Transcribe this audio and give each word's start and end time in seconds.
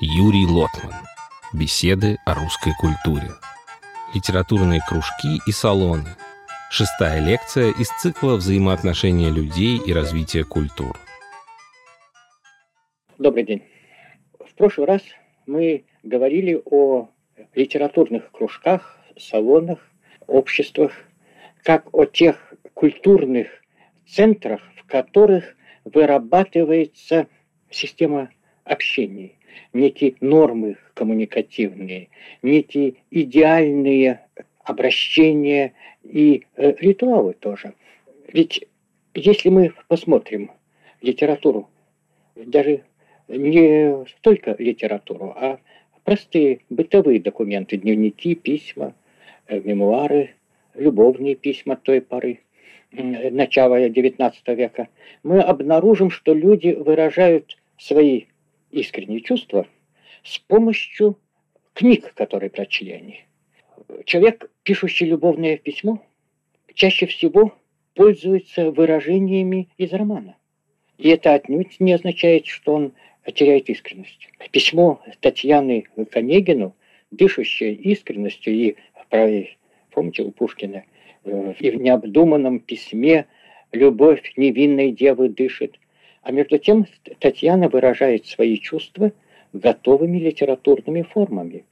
Юрий 0.00 0.44
Лотман. 0.44 0.92
Беседы 1.52 2.18
о 2.26 2.34
русской 2.34 2.72
культуре. 2.80 3.30
Литературные 4.12 4.80
кружки 4.88 5.38
и 5.46 5.52
салоны. 5.52 6.08
Шестая 6.68 7.24
лекция 7.24 7.70
из 7.70 7.90
цикла 8.00 8.34
«Взаимоотношения 8.34 9.30
людей 9.30 9.78
и 9.78 9.92
развитие 9.92 10.42
культур». 10.42 10.98
Добрый 13.18 13.44
день. 13.44 13.62
В 14.40 14.52
прошлый 14.56 14.88
раз 14.88 15.02
мы 15.46 15.84
говорили 16.02 16.60
о 16.64 17.10
литературных 17.54 18.32
кружках, 18.32 18.98
салонах, 19.16 19.78
обществах, 20.26 20.90
как 21.62 21.94
о 21.94 22.04
тех 22.04 22.52
культурных 22.74 23.46
центрах, 24.08 24.60
в 24.76 24.88
которых 24.88 25.54
вырабатывается 25.84 27.28
система 27.70 28.30
общения, 28.64 29.32
некие 29.72 30.14
нормы 30.20 30.76
коммуникативные, 30.94 32.08
некие 32.42 32.94
идеальные 33.10 34.20
обращения 34.64 35.74
и 36.02 36.44
э, 36.56 36.74
ритуалы 36.80 37.34
тоже. 37.34 37.74
Ведь 38.32 38.66
если 39.14 39.48
мы 39.48 39.72
посмотрим 39.88 40.50
литературу, 41.00 41.68
даже 42.34 42.84
не 43.28 44.04
только 44.20 44.56
литературу, 44.58 45.34
а 45.36 45.58
простые 46.04 46.60
бытовые 46.70 47.20
документы, 47.20 47.76
дневники, 47.76 48.34
письма, 48.34 48.94
э, 49.46 49.60
мемуары, 49.60 50.30
любовные 50.74 51.34
письма 51.34 51.76
той 51.76 52.00
поры, 52.00 52.40
начала 52.96 53.88
XIX 53.88 54.32
века, 54.54 54.88
мы 55.22 55.40
обнаружим, 55.40 56.10
что 56.10 56.32
люди 56.32 56.68
выражают 56.68 57.56
свои 57.76 58.26
искренние 58.74 59.20
чувства 59.20 59.66
с 60.22 60.38
помощью 60.38 61.18
книг, 61.72 62.12
которые 62.14 62.50
прочли 62.50 62.92
они. 62.92 63.24
Человек, 64.04 64.50
пишущий 64.62 65.06
любовное 65.06 65.56
письмо, 65.56 66.02
чаще 66.74 67.06
всего 67.06 67.54
пользуется 67.94 68.70
выражениями 68.70 69.68
из 69.76 69.92
романа. 69.92 70.36
И 70.98 71.08
это 71.08 71.34
отнюдь 71.34 71.80
не 71.80 71.92
означает, 71.92 72.46
что 72.46 72.74
он 72.74 72.92
теряет 73.34 73.68
искренность. 73.68 74.28
Письмо 74.50 75.02
Татьяны 75.20 75.82
к 75.82 76.16
Онегину, 76.16 76.74
дышащее 77.10 77.74
искренностью, 77.74 78.54
и, 78.54 78.76
помните, 79.90 80.22
у 80.22 80.30
Пушкина, 80.30 80.84
э, 81.24 81.54
и 81.58 81.70
в 81.70 81.76
необдуманном 81.76 82.60
письме 82.60 83.26
любовь 83.72 84.32
невинной 84.36 84.92
девы 84.92 85.28
дышит. 85.28 85.78
А 86.24 86.32
между 86.32 86.58
тем 86.58 86.86
Татьяна 87.18 87.68
выражает 87.68 88.26
свои 88.26 88.58
чувства 88.58 89.12
готовыми 89.52 90.18
литературными 90.18 91.02
формами. 91.02 91.66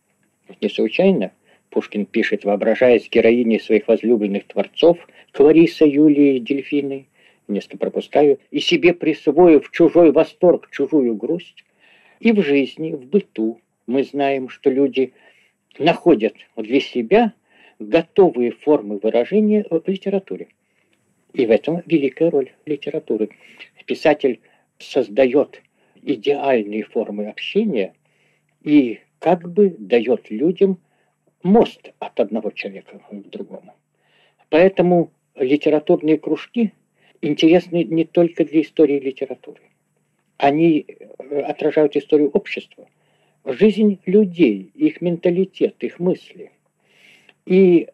Не 0.61 0.69
случайно 0.69 1.33
Пушкин 1.71 2.05
пишет, 2.05 2.45
воображаясь 2.45 3.09
героиней 3.09 3.59
своих 3.59 3.89
возлюбленных 3.89 4.47
творцов, 4.47 4.99
Клариса, 5.33 5.87
Юлии, 5.87 6.39
Дельфины, 6.39 7.07
несколько 7.49 7.79
пропускаю, 7.79 8.39
и 8.51 8.61
себе 8.61 8.93
присвоив 8.93 9.71
чужой 9.71 10.13
восторг, 10.13 10.69
чужую 10.71 11.15
грусть. 11.15 11.65
И 12.21 12.33
в 12.33 12.43
жизни, 12.43 12.93
в 12.93 13.07
быту 13.07 13.59
мы 13.87 14.05
знаем, 14.05 14.51
что 14.51 14.69
люди 14.69 15.15
находят 15.79 16.35
для 16.57 16.81
себя 16.81 17.33
готовые 17.79 18.51
формы 18.51 18.99
выражения 19.03 19.65
в 19.71 19.83
литературе. 19.87 20.49
И 21.33 21.47
в 21.47 21.51
этом 21.51 21.83
великая 21.87 22.31
роль 22.31 22.53
литературы. 22.67 23.31
Писатель 23.85 24.41
создает 24.79 25.63
идеальные 26.03 26.85
формы 26.85 27.29
общения 27.29 27.95
и 28.63 29.01
как 29.19 29.51
бы 29.51 29.75
дает 29.79 30.31
людям 30.31 30.79
мост 31.43 31.93
от 31.99 32.21
одного 32.21 32.51
человека 32.51 33.01
к 33.11 33.31
другому. 33.31 33.75
Поэтому 34.49 35.13
литературные 35.35 36.19
кружки 36.19 36.73
интересны 37.21 37.85
не 37.85 38.05
только 38.05 38.45
для 38.45 38.63
истории 38.63 38.99
литературы. 38.99 39.63
Они 40.37 40.85
э, 40.87 41.41
отражают 41.41 41.97
историю 41.97 42.31
общества, 42.31 42.89
жизнь 43.45 44.01
людей, 44.07 44.71
их 44.75 45.01
менталитет, 45.01 45.83
их 45.83 45.99
мысли. 46.01 46.51
И 47.47 47.89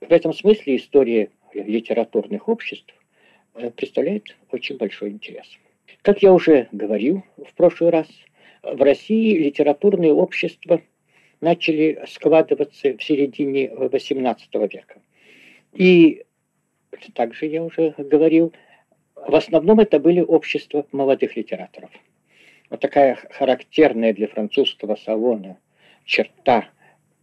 в 0.00 0.10
этом 0.10 0.32
смысле 0.32 0.76
история 0.76 1.30
литературных 1.52 2.48
обществ 2.48 2.94
представляет 3.68 4.36
очень 4.50 4.78
большой 4.78 5.10
интерес. 5.10 5.46
Как 6.02 6.22
я 6.22 6.32
уже 6.32 6.68
говорил 6.72 7.22
в 7.36 7.52
прошлый 7.54 7.90
раз, 7.90 8.06
в 8.62 8.82
России 8.82 9.36
литературные 9.36 10.12
общества 10.12 10.80
начали 11.40 12.02
складываться 12.08 12.96
в 12.96 13.02
середине 13.02 13.68
XVIII 13.68 14.36
века. 14.72 15.00
И 15.72 16.24
также 17.14 17.46
я 17.46 17.62
уже 17.62 17.94
говорил, 17.96 18.52
в 19.14 19.34
основном 19.34 19.80
это 19.80 19.98
были 19.98 20.20
общества 20.20 20.86
молодых 20.92 21.36
литераторов. 21.36 21.90
Вот 22.68 22.80
такая 22.80 23.18
характерная 23.30 24.12
для 24.12 24.28
французского 24.28 24.96
салона 24.96 25.58
черта, 26.04 26.68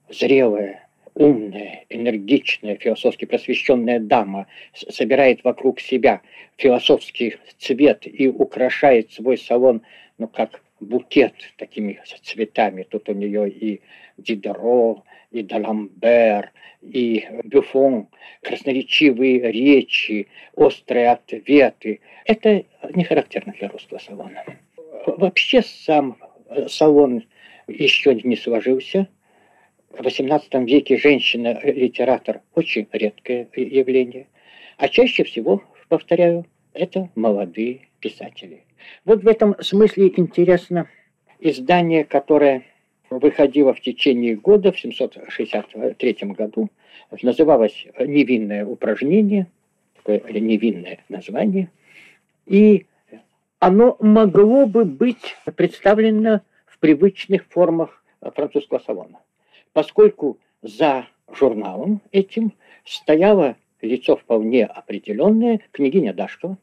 зрелая, 0.10 0.87
умная, 1.18 1.86
энергичная, 1.90 2.78
философски 2.78 3.26
просвещенная 3.26 4.00
дама 4.00 4.48
собирает 4.74 5.44
вокруг 5.44 5.80
себя 5.80 6.22
философский 6.58 7.38
цвет 7.58 8.04
и 8.06 8.28
украшает 8.28 9.12
свой 9.12 9.38
салон, 9.38 9.82
ну, 10.18 10.28
как 10.28 10.62
букет 10.80 11.34
такими 11.58 12.00
цветами. 12.22 12.84
Тут 12.84 13.10
у 13.10 13.14
нее 13.14 13.50
и 13.50 13.82
Дидеро, 14.18 15.04
и 15.32 15.42
Даламбер, 15.42 16.52
и 16.82 17.26
Бюфон, 17.44 18.08
красноречивые 18.44 19.52
речи, 19.52 20.28
острые 20.56 21.12
ответы. 21.12 22.00
Это 22.26 22.64
не 22.94 23.04
характерно 23.04 23.54
для 23.60 23.70
русского 23.70 23.98
салона. 23.98 24.44
Вообще 25.08 25.64
сам 25.64 26.18
салон 26.68 27.24
еще 27.68 28.14
не 28.14 28.36
сложился. 28.36 29.08
В 29.98 30.02
XVIII 30.02 30.66
веке 30.66 30.98
женщина-литератор 30.98 32.42
очень 32.54 32.88
редкое 32.92 33.48
явление. 33.56 34.28
А 34.78 34.90
чаще 34.90 35.24
всего, 35.24 35.64
повторяю, 35.90 36.46
это 36.74 37.10
молодые 37.16 37.88
писатели. 38.00 38.64
Вот 39.06 39.24
в 39.24 39.28
этом 39.28 39.56
смысле 39.60 40.14
интересно 40.16 40.88
издание, 41.40 42.04
которое 42.04 42.64
выходило 43.10 43.74
в 43.74 43.82
течение 43.82 44.36
года, 44.36 44.72
в 44.72 44.80
763 44.80 46.18
году, 46.22 46.70
называлось 47.24 47.88
«Невинное 48.00 48.66
упражнение», 48.66 49.48
такое 49.96 50.22
невинное 50.40 51.00
название, 51.10 51.72
и 52.46 52.86
оно 53.58 53.98
могло 54.00 54.68
бы 54.68 54.86
быть 54.86 55.36
представлено 55.56 56.42
в 56.68 56.78
привычных 56.78 57.46
формах 57.48 58.04
французского 58.22 58.80
салона, 58.80 59.20
поскольку 59.78 60.40
за 60.64 61.08
журналом 61.32 62.02
этим 62.12 62.54
стояло 62.84 63.58
лицо 63.80 64.18
вполне 64.18 64.66
определенное, 64.66 65.60
княгиня 65.72 66.16
Дашкова, 66.16 66.58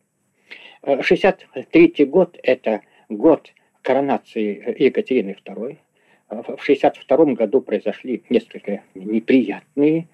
63 1.01 2.07
год– 2.07 2.37
это 2.43 2.81
год 3.09 3.53
коронации 3.83 4.83
Екатерины 4.83 5.37
II. 5.45 5.79
В 6.29 6.61
62 6.61 7.35
году 7.35 7.61
произошли 7.61 8.25
несколько 8.31 8.83
неприятные 8.97 10.09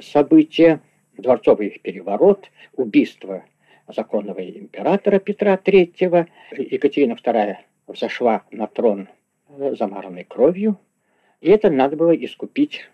события. 0.00 0.80
Дворцовый 1.18 1.80
переворот, 1.82 2.52
убийство 2.76 3.44
законного 3.88 4.48
императора 4.48 5.18
Петра 5.18 5.56
III. 5.56 6.28
Екатерина 6.52 7.14
II 7.14 7.56
взошла 7.88 8.44
на 8.52 8.68
трон 8.68 9.08
замаранной 9.48 10.22
кровью. 10.22 10.78
И 11.44 11.50
это 11.50 11.68
надо 11.68 11.94
было 11.94 12.16
искупить 12.16 12.88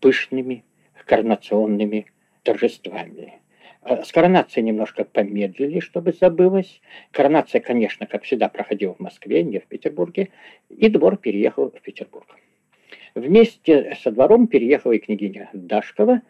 пышными 0.00 0.62
коронационными 1.06 2.04
торжествами. 2.42 3.40
Э, 3.80 4.02
с 4.02 4.12
коронацией 4.12 4.66
немножко 4.66 5.04
помедлили, 5.04 5.80
чтобы 5.80 6.12
забылось. 6.12 6.82
Коронация, 7.12 7.62
конечно, 7.62 8.04
как 8.04 8.24
всегда, 8.24 8.50
проходила 8.50 8.92
в 8.92 9.00
Москве, 9.00 9.42
не 9.42 9.58
в 9.58 9.66
Петербурге. 9.66 10.28
И 10.68 10.90
двор 10.90 11.16
переехал 11.16 11.70
в 11.70 11.80
Петербург. 11.80 12.26
Вместе 13.14 13.96
со 14.02 14.10
двором 14.10 14.48
переехала 14.48 14.92
и 14.92 14.98
княгиня 14.98 15.48
Дашкова, 15.54 16.20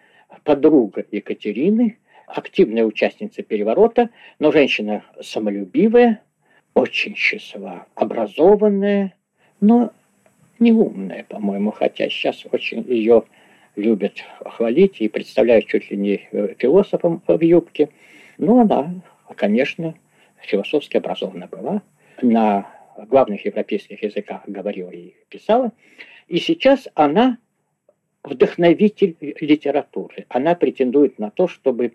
подруга 0.44 1.04
Екатерины, 1.10 1.98
активная 2.28 2.84
участница 2.84 3.42
переворота, 3.42 4.10
но 4.38 4.52
женщина 4.52 5.02
самолюбивая, 5.20 6.22
очень 6.74 7.16
счастлива, 7.16 7.88
образованная, 7.96 9.16
но 9.60 9.92
неумная, 10.58 11.24
по-моему, 11.24 11.70
хотя 11.70 12.08
сейчас 12.08 12.44
очень 12.50 12.82
ее 12.88 13.24
любят 13.76 14.22
хвалить 14.44 15.00
и 15.00 15.08
представляют 15.08 15.66
чуть 15.66 15.90
ли 15.90 15.96
не 15.96 16.28
э, 16.30 16.54
философом 16.58 17.22
в 17.26 17.40
юбке. 17.40 17.90
Но 18.38 18.60
она, 18.60 18.94
конечно, 19.36 19.94
философски 20.40 20.96
образована 20.96 21.48
была. 21.48 21.82
На 22.22 22.70
главных 22.96 23.44
европейских 23.44 24.02
языках 24.02 24.42
говорила 24.46 24.90
и 24.90 25.14
писала. 25.28 25.72
И 26.28 26.38
сейчас 26.38 26.88
она 26.94 27.38
вдохновитель 28.22 29.16
литературы. 29.20 30.26
Она 30.28 30.54
претендует 30.54 31.18
на 31.18 31.30
то, 31.30 31.48
чтобы 31.48 31.94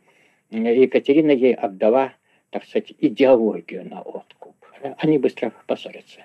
Екатерина 0.52 1.32
ей 1.32 1.54
отдала, 1.54 2.14
так 2.50 2.66
сказать, 2.66 2.94
идеологию 3.00 3.88
на 3.88 4.02
откуп. 4.02 4.56
Они 4.98 5.18
быстро 5.18 5.52
поссорятся. 5.68 6.22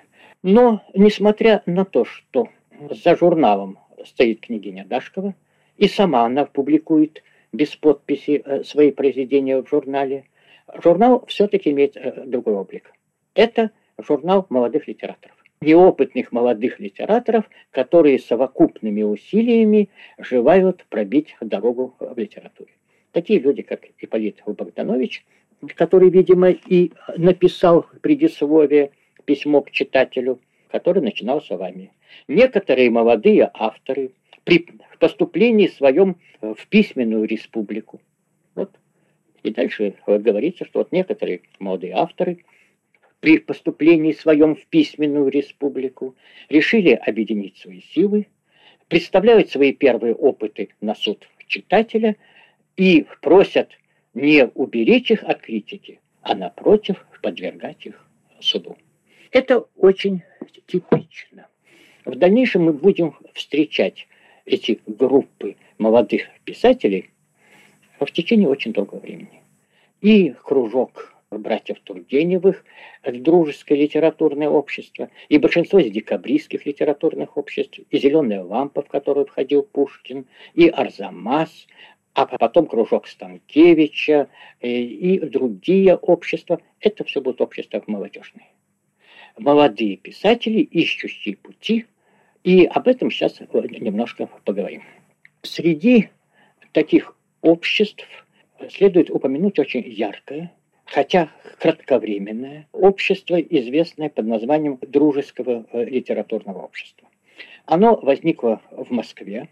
Но, 0.47 0.83
несмотря 0.93 1.63
на 1.65 1.85
то, 1.85 2.05
что 2.05 2.49
за 2.91 3.15
журналом 3.15 3.79
стоит 4.05 4.41
княгиня 4.41 4.85
Дашкова, 4.85 5.33
и 5.75 5.87
сама 5.87 6.23
она 6.23 6.45
публикует 6.45 7.23
без 7.51 7.75
подписи 7.75 8.43
э, 8.45 8.63
свои 8.63 8.91
произведения 8.91 9.59
в 9.59 9.67
журнале, 9.67 10.25
журнал 10.83 11.25
все-таки 11.25 11.71
имеет 11.71 11.97
э, 11.97 12.25
другой 12.27 12.53
облик. 12.53 12.93
Это 13.33 13.71
журнал 13.97 14.45
молодых 14.49 14.87
литераторов. 14.87 15.35
Неопытных 15.61 16.31
молодых 16.31 16.79
литераторов, 16.79 17.49
которые 17.71 18.19
совокупными 18.19 19.01
усилиями 19.01 19.89
желают 20.19 20.85
пробить 20.89 21.35
дорогу 21.41 21.95
в 21.99 22.19
литературе. 22.19 22.73
Такие 23.13 23.39
люди, 23.39 23.63
как 23.63 23.81
Ипполит 23.97 24.43
Богданович, 24.45 25.25
который, 25.73 26.11
видимо, 26.11 26.51
и 26.51 26.91
написал 27.17 27.87
предисловие 28.01 28.91
письмо 29.25 29.61
к 29.61 29.71
читателю, 29.71 30.39
который 30.69 31.01
начинал 31.01 31.41
с 31.41 31.49
вами. 31.49 31.91
Некоторые 32.27 32.89
молодые 32.89 33.49
авторы 33.53 34.11
при 34.43 34.65
поступлении 34.99 35.67
своем 35.67 36.17
в 36.41 36.67
письменную 36.67 37.25
республику. 37.25 37.99
Вот. 38.53 38.71
И 39.43 39.51
дальше 39.51 39.95
говорится, 40.07 40.65
что 40.65 40.79
вот 40.79 40.91
некоторые 40.91 41.41
молодые 41.59 41.93
авторы 41.93 42.45
при 43.19 43.39
поступлении 43.39 44.11
своем 44.11 44.55
в 44.55 44.65
письменную 44.67 45.29
республику 45.29 46.15
решили 46.49 46.91
объединить 46.91 47.57
свои 47.57 47.81
силы, 47.81 48.27
представляют 48.87 49.49
свои 49.49 49.73
первые 49.73 50.13
опыты 50.13 50.69
на 50.79 50.93
суд 50.93 51.27
читателя 51.47 52.15
и 52.77 53.05
просят 53.21 53.69
не 54.13 54.45
уберечь 54.45 55.11
их 55.11 55.23
от 55.23 55.41
критики, 55.41 55.99
а 56.21 56.35
напротив 56.35 57.05
подвергать 57.21 57.85
их 57.85 58.07
суду. 58.39 58.77
Это 59.31 59.65
очень 59.75 60.23
типично. 60.67 61.47
В 62.05 62.15
дальнейшем 62.15 62.63
мы 62.65 62.73
будем 62.73 63.15
встречать 63.33 64.07
эти 64.45 64.79
группы 64.85 65.55
молодых 65.77 66.23
писателей 66.43 67.09
в 67.99 68.11
течение 68.11 68.47
очень 68.47 68.73
долгого 68.73 68.99
времени. 68.99 69.41
И 70.01 70.35
кружок 70.43 71.15
братьев 71.31 71.79
Тургеневых, 71.83 72.63
дружеское 73.03 73.75
литературное 73.75 74.47
общество, 74.47 75.09
и 75.27 75.37
большинство 75.37 75.79
из 75.79 75.91
декабристских 75.91 76.65
литературных 76.65 77.35
обществ, 77.37 77.79
и 77.89 77.97
«Зеленая 77.97 78.43
лампа», 78.43 78.83
в 78.83 78.87
которую 78.87 79.25
входил 79.25 79.63
Пушкин, 79.63 80.27
и 80.53 80.69
«Арзамас», 80.69 81.67
а 82.13 82.25
потом 82.25 82.67
кружок 82.67 83.07
Станкевича 83.07 84.29
э, 84.61 84.69
и 84.69 85.19
другие 85.19 85.97
общества. 85.97 86.61
Это 86.79 87.03
все 87.03 87.19
будут 87.19 87.41
общества 87.41 87.83
молодежные 87.87 88.47
молодые 89.37 89.97
писатели, 89.97 90.59
ищущие 90.59 91.37
пути, 91.37 91.85
и 92.43 92.65
об 92.65 92.87
этом 92.87 93.11
сейчас 93.11 93.39
немножко 93.39 94.29
поговорим. 94.43 94.83
Среди 95.41 96.09
таких 96.71 97.15
обществ 97.41 98.05
следует 98.69 99.09
упомянуть 99.09 99.59
очень 99.59 99.83
яркое, 99.87 100.53
хотя 100.85 101.31
кратковременное 101.59 102.67
общество, 102.71 103.39
известное 103.39 104.09
под 104.09 104.25
названием 104.27 104.77
Дружеского 104.81 105.65
э, 105.71 105.85
литературного 105.85 106.59
общества. 106.59 107.07
Оно 107.65 107.95
возникло 107.95 108.61
в 108.71 108.91
Москве 108.91 109.49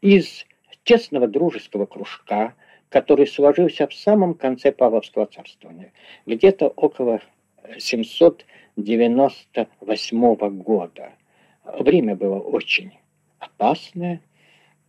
из 0.00 0.44
тесного 0.84 1.26
дружеского 1.26 1.86
кружка, 1.86 2.54
который 2.88 3.26
сложился 3.26 3.86
в 3.86 3.94
самом 3.94 4.34
конце 4.34 4.72
Павловского 4.72 5.26
царствования, 5.26 5.92
где-то 6.26 6.68
около 6.68 7.20
798 7.78 10.62
года. 10.62 11.12
Время 11.64 12.16
было 12.16 12.38
очень 12.38 12.92
опасное. 13.38 14.20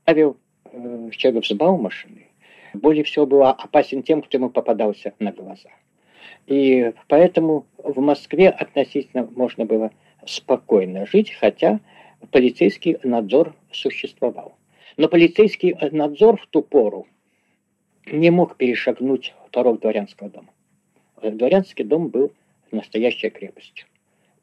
Павел 0.05 0.37
э, 0.71 1.09
человек 1.11 1.43
взбалмошенный. 1.43 2.27
Более 2.73 3.03
всего 3.03 3.25
был 3.25 3.43
опасен 3.43 4.03
тем, 4.03 4.21
кто 4.21 4.37
ему 4.37 4.49
попадался 4.49 5.13
на 5.19 5.31
глаза. 5.31 5.69
И 6.45 6.93
поэтому 7.07 7.65
в 7.77 7.99
Москве 7.99 8.49
относительно 8.49 9.27
можно 9.35 9.65
было 9.65 9.91
спокойно 10.25 11.05
жить, 11.05 11.31
хотя 11.31 11.79
полицейский 12.31 12.97
надзор 13.03 13.55
существовал. 13.71 14.55
Но 14.95 15.07
полицейский 15.07 15.75
надзор 15.91 16.39
в 16.39 16.47
ту 16.47 16.61
пору 16.61 17.07
не 18.05 18.29
мог 18.29 18.55
перешагнуть 18.55 19.33
порог 19.51 19.81
дворянского 19.81 20.29
дома. 20.29 20.49
Дворянский 21.21 21.83
дом 21.83 22.07
был 22.07 22.31
настоящая 22.71 23.29
крепость. 23.29 23.85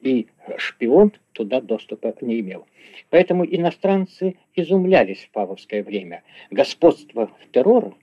И 0.01 0.27
шпион 0.57 1.13
туда 1.31 1.61
доступа 1.61 2.13
не 2.21 2.39
имел. 2.39 2.67
Поэтому 3.09 3.45
иностранцы 3.45 4.35
изумлялись 4.53 5.25
в 5.25 5.31
павловское 5.31 5.83
время. 5.83 6.23
Господство 6.51 7.31
террора, 7.51 7.93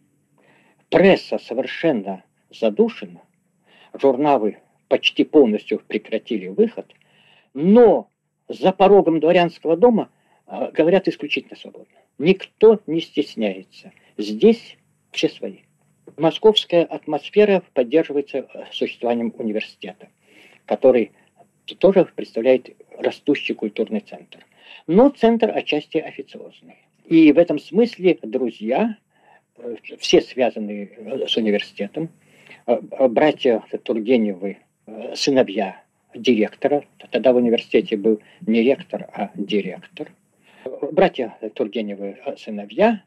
пресса 0.89 1.39
совершенно 1.39 2.25
задушена, 2.51 3.23
журналы 3.95 4.59
почти 4.89 5.25
полностью 5.25 5.81
прекратили 5.87 6.49
выход, 6.49 6.93
но 7.55 8.09
за 8.49 8.73
порогом 8.73 9.21
дворянского 9.21 9.77
дома 9.77 10.11
а, 10.47 10.71
говорят 10.71 11.09
исключительно 11.09 11.57
свободно. 11.57 11.97
Никто 12.19 12.81
не 12.87 13.01
стесняется. 13.01 13.93
Здесь 14.19 14.77
все 15.11 15.29
свои. 15.29 15.61
Московская 16.23 16.85
атмосфера 16.85 17.65
поддерживается 17.75 18.47
э, 18.55 18.65
существованием 18.71 19.35
университета, 19.39 20.07
который 20.67 21.11
тоже 21.81 22.05
представляет 22.15 22.77
растущий 22.97 23.57
культурный 23.57 23.99
центр. 23.99 24.47
Но 24.87 25.09
центр 25.09 25.51
отчасти 25.51 25.99
официозный. 25.99 26.77
И 27.07 27.33
в 27.33 27.39
этом 27.39 27.59
смысле 27.59 28.21
друзья, 28.23 28.97
э, 29.57 29.75
все 29.99 30.21
связанные 30.21 30.93
э, 30.97 31.27
с 31.27 31.37
университетом, 31.37 32.09
братья 32.67 33.65
Тургеневы, 33.83 34.59
сыновья 35.17 35.83
директора, 36.15 36.85
тогда 37.11 37.33
в 37.33 37.37
университете 37.37 37.97
был 37.97 38.21
не 38.47 38.63
ректор, 38.63 39.09
а 39.13 39.33
директор, 39.35 40.13
братья 40.93 41.37
Тургеневы 41.55 42.19
сыновья, 42.37 43.03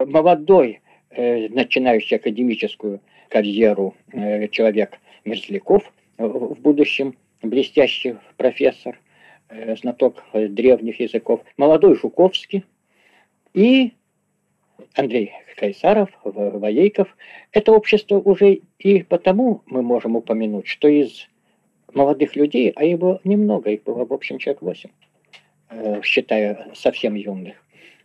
молодой 0.00 0.80
начинающий 1.16 2.16
академическую 2.16 3.00
карьеру 3.28 3.94
э, 4.12 4.48
человек 4.48 4.98
Мерзляков, 5.24 5.92
в 6.18 6.54
будущем 6.60 7.16
блестящий 7.42 8.16
профессор, 8.36 8.98
э, 9.48 9.76
знаток 9.76 10.22
древних 10.32 11.00
языков, 11.00 11.40
молодой 11.56 11.96
Жуковский 11.96 12.64
и 13.54 13.92
Андрей 14.94 15.32
Кайсаров, 15.56 16.10
Воейков. 16.22 17.08
Это 17.52 17.72
общество 17.72 18.16
уже 18.16 18.60
и 18.78 19.02
потому 19.02 19.62
мы 19.66 19.82
можем 19.82 20.16
упомянуть, 20.16 20.66
что 20.66 20.88
из 20.88 21.28
молодых 21.92 22.36
людей, 22.36 22.72
а 22.76 22.96
было 22.96 23.20
немного, 23.24 23.70
их 23.70 23.84
было 23.84 24.04
в 24.04 24.12
общем 24.12 24.38
человек 24.38 24.62
8, 24.62 24.90
считая 26.02 26.68
совсем 26.74 27.14
юных, 27.14 27.56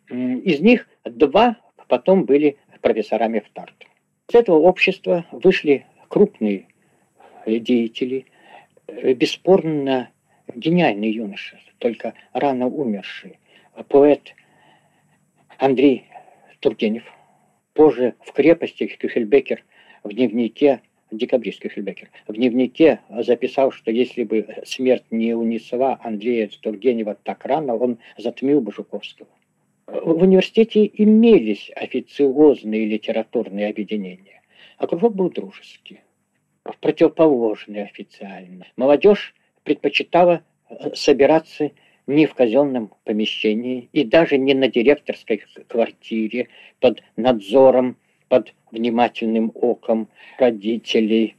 из 0.09 0.61
них 0.61 0.87
два 1.03 1.57
потом 1.91 2.23
были 2.23 2.57
профессорами 2.81 3.39
в 3.39 3.49
Тарту. 3.49 3.87
Из 4.29 4.35
этого 4.35 4.57
общества 4.57 5.25
вышли 5.31 5.85
крупные 6.07 6.67
деятели, 7.45 8.25
бесспорно 8.87 10.09
гениальные 10.53 11.11
юноши, 11.11 11.59
только 11.77 12.13
рано 12.33 12.67
умерший. 12.67 13.39
Поэт 13.87 14.33
Андрей 15.57 16.05
Тургенев, 16.59 17.03
позже 17.73 18.15
в 18.21 18.31
крепости 18.33 18.87
Кюхельбекер 18.87 19.63
в 20.03 20.13
дневнике, 20.13 20.81
декабристский 21.11 21.69
Кюхельбекер, 21.69 22.09
в 22.27 22.33
дневнике 22.33 22.99
записал, 23.09 23.71
что 23.71 23.91
если 23.91 24.23
бы 24.23 24.47
смерть 24.65 25.05
не 25.11 25.33
унесла 25.33 25.99
Андрея 26.03 26.49
Тургенева 26.61 27.15
так 27.15 27.45
рано, 27.45 27.75
он 27.75 27.99
затмил 28.17 28.61
бы 28.61 28.71
Жуковского 28.71 29.27
в 29.91 30.23
университете 30.23 30.89
имелись 30.93 31.69
официозные 31.75 32.85
литературные 32.85 33.67
объединения, 33.69 34.41
а 34.77 34.87
кружок 34.87 35.15
был 35.15 35.29
дружеский, 35.29 35.99
противоположный 36.79 37.83
официально. 37.83 38.67
Молодежь 38.77 39.35
предпочитала 39.63 40.43
э, 40.69 40.95
собираться 40.95 41.71
не 42.07 42.25
в 42.25 42.33
казенном 42.33 42.93
помещении 43.03 43.89
и 43.91 44.03
даже 44.03 44.37
не 44.37 44.53
на 44.53 44.67
директорской 44.69 45.43
квартире 45.67 46.47
под 46.79 47.03
надзором, 47.15 47.97
под 48.29 48.53
внимательным 48.71 49.51
оком 49.53 50.07
родителей. 50.37 51.35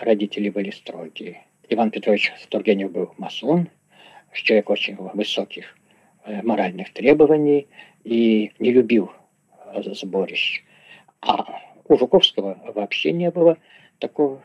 Родители 0.00 0.48
были 0.48 0.70
строгие. 0.70 1.42
Иван 1.68 1.90
Петрович 1.90 2.32
Тургенев 2.48 2.92
был 2.92 3.12
масон, 3.18 3.68
человек 4.32 4.70
очень 4.70 4.96
высоких 4.96 5.76
моральных 6.42 6.92
требований 6.92 7.68
и 8.04 8.52
не 8.58 8.72
любил 8.72 9.12
э, 9.66 9.82
сборищ. 9.94 10.62
А 11.20 11.60
у 11.88 11.96
Жуковского 11.96 12.58
вообще 12.74 13.12
не 13.12 13.30
было 13.30 13.58
такого 13.98 14.42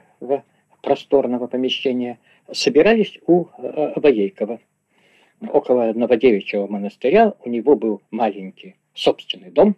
просторного 0.81 1.47
помещения. 1.47 2.19
Собирались 2.51 3.19
у 3.25 3.45
Воейкова. 3.57 4.59
Около 5.41 5.93
Новодевичьего 5.93 6.67
монастыря 6.67 7.33
у 7.43 7.49
него 7.49 7.75
был 7.75 8.01
маленький 8.09 8.75
собственный 8.93 9.51
дом 9.51 9.75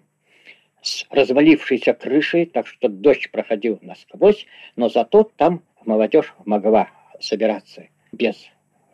с 0.82 1.06
развалившейся 1.10 1.94
крышей, 1.94 2.46
так 2.46 2.68
что 2.68 2.88
дождь 2.88 3.29
проходил 3.32 3.79
насквозь, 3.82 4.46
но 4.75 4.88
зато 4.89 5.24
там 5.36 5.62
молодежь 5.86 6.34
могла 6.46 6.89
собираться 7.20 7.88
без 8.12 8.48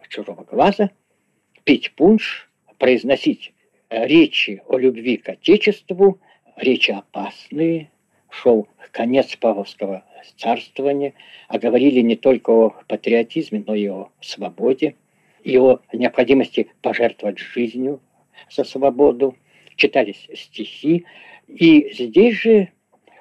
чужого 0.09 0.43
глаза, 0.43 0.89
пить 1.63 1.93
пунш, 1.95 2.49
произносить 2.77 3.53
речи 3.89 4.61
о 4.67 4.77
любви 4.77 5.17
к 5.17 5.29
Отечеству, 5.29 6.19
речи 6.55 6.91
опасные, 6.91 7.89
шел 8.29 8.67
конец 8.91 9.35
Павловского 9.35 10.03
царствования, 10.37 11.13
а 11.47 11.59
говорили 11.59 12.01
не 12.01 12.15
только 12.15 12.49
о 12.49 12.69
патриотизме, 12.87 13.63
но 13.65 13.75
и 13.75 13.87
о 13.87 14.09
свободе, 14.21 14.95
и 15.43 15.57
о 15.57 15.79
необходимости 15.93 16.67
пожертвовать 16.81 17.39
жизнью 17.39 18.01
за 18.49 18.63
свободу. 18.63 19.35
Читались 19.75 20.27
стихи, 20.33 21.05
и 21.47 21.91
здесь 21.93 22.35
же 22.35 22.69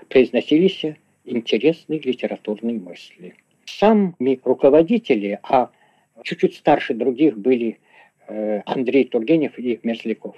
произносились 0.08 0.84
интересные 1.24 2.00
литературные 2.00 2.78
мысли. 2.78 3.34
Сами 3.64 4.40
руководители, 4.44 5.40
а 5.42 5.70
чуть-чуть 6.22 6.54
старше 6.54 6.94
других 6.94 7.36
были 7.36 7.78
Андрей 8.28 9.04
Тургенев 9.04 9.58
и 9.58 9.80
Мерзляков, 9.82 10.36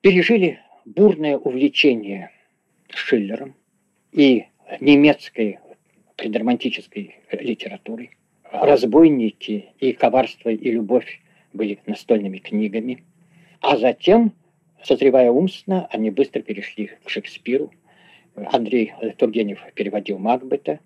пережили 0.00 0.60
бурное 0.84 1.36
увлечение 1.36 2.30
Шиллером 2.90 3.54
и 4.12 4.44
немецкой 4.80 5.58
предромантической 6.16 7.16
литературой. 7.32 8.10
«Разбойники» 8.52 9.70
и 9.80 9.92
«Коварство 9.92 10.50
и 10.50 10.70
любовь» 10.70 11.20
были 11.52 11.78
настольными 11.86 12.38
книгами. 12.38 13.02
А 13.60 13.76
затем, 13.76 14.32
созревая 14.82 15.30
умственно, 15.30 15.86
они 15.90 16.10
быстро 16.10 16.40
перешли 16.40 16.90
к 17.02 17.10
Шекспиру. 17.10 17.72
Андрей 18.36 18.92
Тургенев 19.16 19.60
переводил 19.74 20.18
Макбета. 20.18 20.80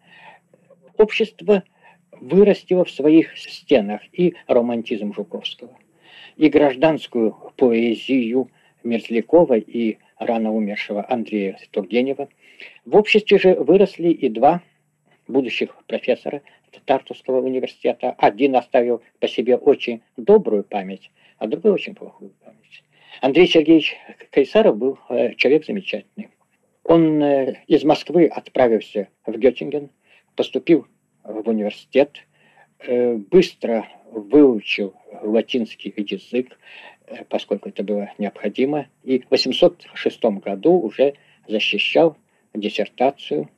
Общество 0.96 1.62
вырастило 2.12 2.84
в 2.84 2.90
своих 2.90 3.36
стенах 3.36 4.00
и 4.12 4.34
романтизм 4.46 5.12
Жуковского, 5.12 5.76
и 6.36 6.48
гражданскую 6.48 7.36
поэзию 7.56 8.50
Мерзлякова 8.84 9.58
и 9.58 9.98
рано 10.18 10.52
умершего 10.52 11.04
Андрея 11.08 11.58
Тургенева. 11.70 12.28
В 12.84 12.96
обществе 12.96 13.38
же 13.38 13.54
выросли 13.54 14.08
и 14.08 14.28
два 14.28 14.62
будущих 15.26 15.76
профессора 15.86 16.42
Тартусского 16.84 17.40
университета. 17.40 18.14
Один 18.18 18.56
оставил 18.56 19.02
по 19.20 19.28
себе 19.28 19.56
очень 19.56 20.02
добрую 20.16 20.64
память, 20.64 21.10
а 21.38 21.46
другой 21.46 21.72
очень 21.72 21.94
плохую 21.94 22.32
память. 22.44 22.82
Андрей 23.20 23.46
Сергеевич 23.46 23.96
Кайсаров 24.30 24.76
был 24.76 24.98
э, 25.08 25.34
человек 25.34 25.66
замечательный. 25.66 26.28
Он 26.84 27.22
э, 27.22 27.56
из 27.66 27.84
Москвы 27.84 28.26
отправился 28.26 29.08
в 29.26 29.36
Геттинген, 29.36 29.90
поступил 30.36 30.86
в 31.28 31.48
университет, 31.48 32.26
э, 32.80 33.14
быстро 33.14 33.86
выучил 34.10 34.94
латинский 35.22 35.92
язык, 35.96 36.58
поскольку 37.28 37.68
это 37.68 37.82
было 37.82 38.10
необходимо, 38.18 38.86
и 39.02 39.18
в 39.18 39.30
806 39.30 40.40
году 40.40 40.80
уже 40.80 41.14
защищал 41.46 42.16
диссертацию 42.54 43.48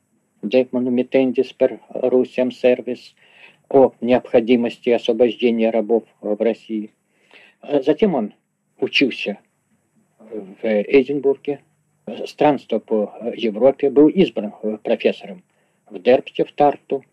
«De 0.41 0.67
monumentendis 0.71 1.53
per 1.57 1.79
Rusiam 1.89 2.49
Service» 2.49 3.13
о 3.69 3.93
необходимости 4.01 4.89
освобождения 4.89 5.69
рабов 5.69 6.03
в 6.19 6.41
России. 6.41 6.91
Затем 7.61 8.15
он 8.15 8.33
учился 8.79 9.37
в 10.19 10.63
Эдинбурге, 10.63 11.61
странствовал 12.25 12.81
по 12.81 13.13
Европе, 13.35 13.89
был 13.89 14.07
избран 14.07 14.53
профессором 14.83 15.43
в 15.89 15.99
Дерпте, 15.99 16.43
в 16.43 16.51
Тарту, 16.51 17.03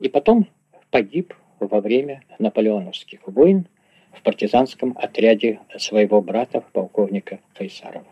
и 0.00 0.08
потом 0.08 0.46
погиб 0.90 1.34
во 1.60 1.80
время 1.80 2.22
наполеоновских 2.38 3.26
войн 3.26 3.66
в 4.12 4.22
партизанском 4.22 4.96
отряде 4.96 5.60
своего 5.76 6.20
брата, 6.20 6.64
полковника 6.72 7.40
Кайсарова. 7.54 8.06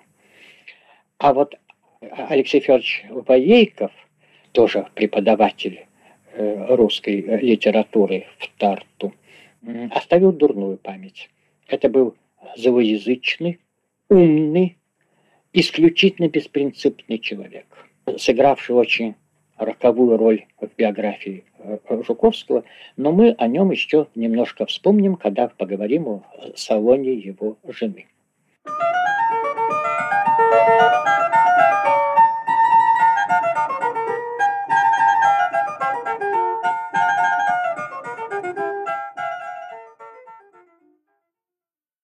А 1.18 1.32
вот 1.32 1.54
Алексей 2.00 2.60
Федорович 2.60 3.06
Воейков, 3.08 3.92
тоже 4.52 4.86
преподаватель 4.94 5.86
э, 6.32 6.74
русской 6.74 7.20
литературы 7.40 8.26
в 8.38 8.48
Тарту, 8.58 9.12
оставил 9.90 10.32
дурную 10.32 10.78
память. 10.78 11.30
Это 11.66 11.88
был 11.88 12.16
злоязычный, 12.56 13.58
умный, 14.08 14.76
исключительно 15.52 16.28
беспринципный 16.28 17.18
человек, 17.18 17.66
сыгравший 18.18 18.76
очень 18.76 19.14
роковую 19.56 20.16
роль 20.16 20.46
в 20.60 20.68
биографии 20.76 21.44
э, 21.55 21.55
Жуковского, 22.06 22.64
но 22.96 23.12
мы 23.12 23.34
о 23.38 23.46
нем 23.46 23.70
еще 23.70 24.08
немножко 24.14 24.66
вспомним, 24.66 25.16
когда 25.16 25.48
поговорим 25.48 26.08
о 26.08 26.22
салоне 26.54 27.14
его 27.14 27.56
жены. 27.66 28.06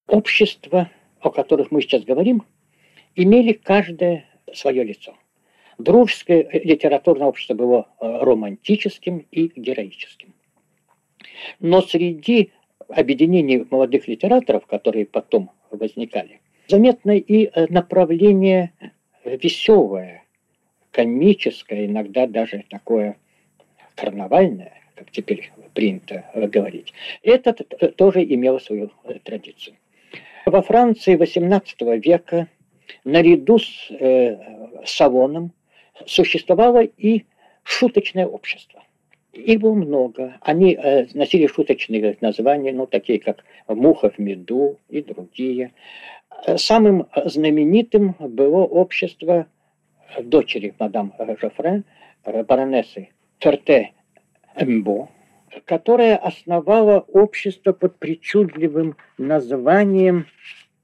Общества, 0.07 0.91
о 1.21 1.31
которых 1.31 1.71
мы 1.71 1.81
сейчас 1.81 2.05
говорим, 2.05 2.43
имели 3.15 3.53
каждое 3.53 4.27
свое 4.53 4.85
лицо. 4.85 5.15
Дружеское 5.79 6.49
литературное 6.53 7.27
общество 7.27 7.55
было 7.55 7.89
э, 8.01 8.07
романтическим 8.07 9.27
и 9.31 9.53
героическим. 9.57 10.35
Но 11.61 11.83
среди 11.83 12.51
объединений 12.89 13.67
молодых 13.71 14.07
литераторов, 14.09 14.67
которые 14.67 15.07
потом 15.07 15.51
возникали, 15.71 16.41
заметно 16.69 17.17
и 17.17 17.47
э, 17.47 17.67
направление 17.69 18.73
веселое, 19.25 20.25
комическое, 20.91 21.87
иногда 21.87 22.27
даже 22.27 22.65
такое 22.69 23.17
карнавальное, 23.95 24.75
как 24.95 25.11
теперь 25.11 25.53
принято 25.75 26.25
говорить. 26.35 26.93
Это 27.23 27.53
тоже 27.53 28.23
имело 28.25 28.59
свою 28.59 28.91
э, 29.05 29.19
традицию. 29.23 29.77
Во 30.45 30.61
Франции 30.61 31.17
XVIII 31.17 31.99
века 31.99 32.49
наряду 33.05 33.59
с 33.59 33.91
э, 33.91 34.37
салоном 34.85 35.53
существовало 36.07 36.83
и 36.83 37.25
шуточное 37.63 38.27
общество. 38.27 38.83
Их 39.33 39.61
было 39.61 39.75
много. 39.75 40.35
Они 40.43 40.75
э, 40.75 41.07
носили 41.15 41.47
шуточные 41.47 42.19
названия, 42.21 42.73
ну, 42.73 42.87
такие 42.87 43.19
как 43.19 43.45
«Муха 43.67 44.11
в 44.11 44.19
меду» 44.19 44.79
и 44.91 45.01
другие. 45.03 45.73
Самым 46.57 47.07
знаменитым 47.25 48.15
было 48.19 48.65
общество 48.65 49.47
дочери 50.21 50.75
мадам 50.79 51.15
Жофре, 51.41 51.85
баронессы 52.25 53.09
Ферте 53.39 53.93
Эмбо, 54.57 55.09
которая 55.65 56.17
основала 56.17 57.01
общество 57.01 57.73
под 57.73 57.97
причудливым 57.99 58.97
названием 59.17 60.27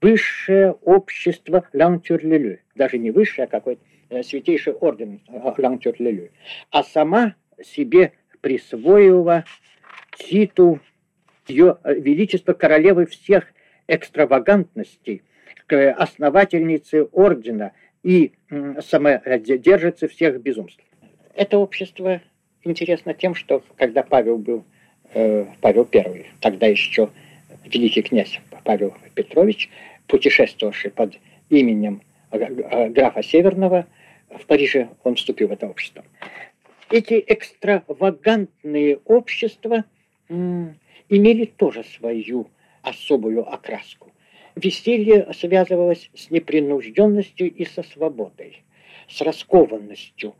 «Высшее 0.01 0.71
общество 0.85 1.65
Лантюрлюлю». 1.73 2.59
Даже 2.75 2.97
не 2.97 3.11
высшее, 3.11 3.45
а 3.45 3.47
какой-то 3.47 3.81
Э, 3.81 3.88
святейший 4.23 4.73
орден 4.73 5.21
Лангтюр-Лелю, 5.27 6.29
а 6.71 6.83
сама 6.83 7.35
себе 7.63 8.13
присвоила 8.41 9.45
титул 10.17 10.79
ее 11.47 11.77
величества 11.83 12.53
королевы 12.53 13.05
всех 13.05 13.45
экстравагантностей, 13.87 15.23
основательницы 15.67 17.03
ордена 17.11 17.73
и 18.03 18.31
самодержицы 18.81 20.07
всех 20.07 20.41
безумств. 20.41 20.83
Это 21.35 21.57
общество 21.57 22.21
интересно 22.63 23.13
тем, 23.13 23.35
что 23.35 23.63
когда 23.77 24.03
Павел 24.03 24.37
был, 24.37 24.63
э, 25.13 25.45
Павел 25.61 25.87
I, 25.93 26.25
тогда 26.39 26.67
еще 26.67 27.09
великий 27.65 28.01
князь 28.01 28.39
Павел 28.63 28.95
Петрович, 29.15 29.69
путешествовавший 30.07 30.91
под 30.91 31.13
именем 31.49 32.01
графа 32.31 33.23
Северного, 33.23 33.87
в 34.29 34.45
Париже 34.45 34.89
он 35.03 35.15
вступил 35.15 35.47
в 35.47 35.51
это 35.51 35.67
общество. 35.67 36.03
Эти 36.89 37.23
экстравагантные 37.25 38.99
общества 39.05 39.85
имели 40.27 41.45
тоже 41.45 41.83
свою 41.83 42.49
особую 42.81 43.47
окраску. 43.51 44.11
Веселье 44.55 45.31
связывалось 45.33 46.09
с 46.13 46.31
непринужденностью 46.31 47.51
и 47.51 47.65
со 47.65 47.83
свободой, 47.83 48.63
с 49.07 49.21
раскованностью. 49.21 50.35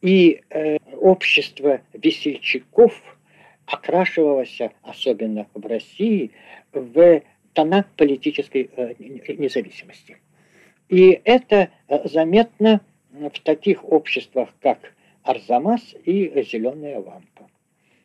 И 0.00 0.42
э, 0.50 0.76
общество 1.00 1.80
весельчаков 1.94 3.00
окрашивалось, 3.66 4.58
особенно 4.82 5.46
в 5.54 5.66
России, 5.66 6.32
в 6.72 7.22
тона 7.54 7.86
политической 7.96 8.70
э, 8.76 8.94
независимости. 8.98 10.18
И 10.88 11.20
это 11.24 11.70
э, 11.88 12.08
заметно 12.08 12.82
в 13.14 13.40
таких 13.40 13.84
обществах, 13.84 14.50
как 14.60 14.94
Арзамас 15.22 15.94
и 16.04 16.42
Зеленая 16.42 16.98
лампа. 16.98 17.48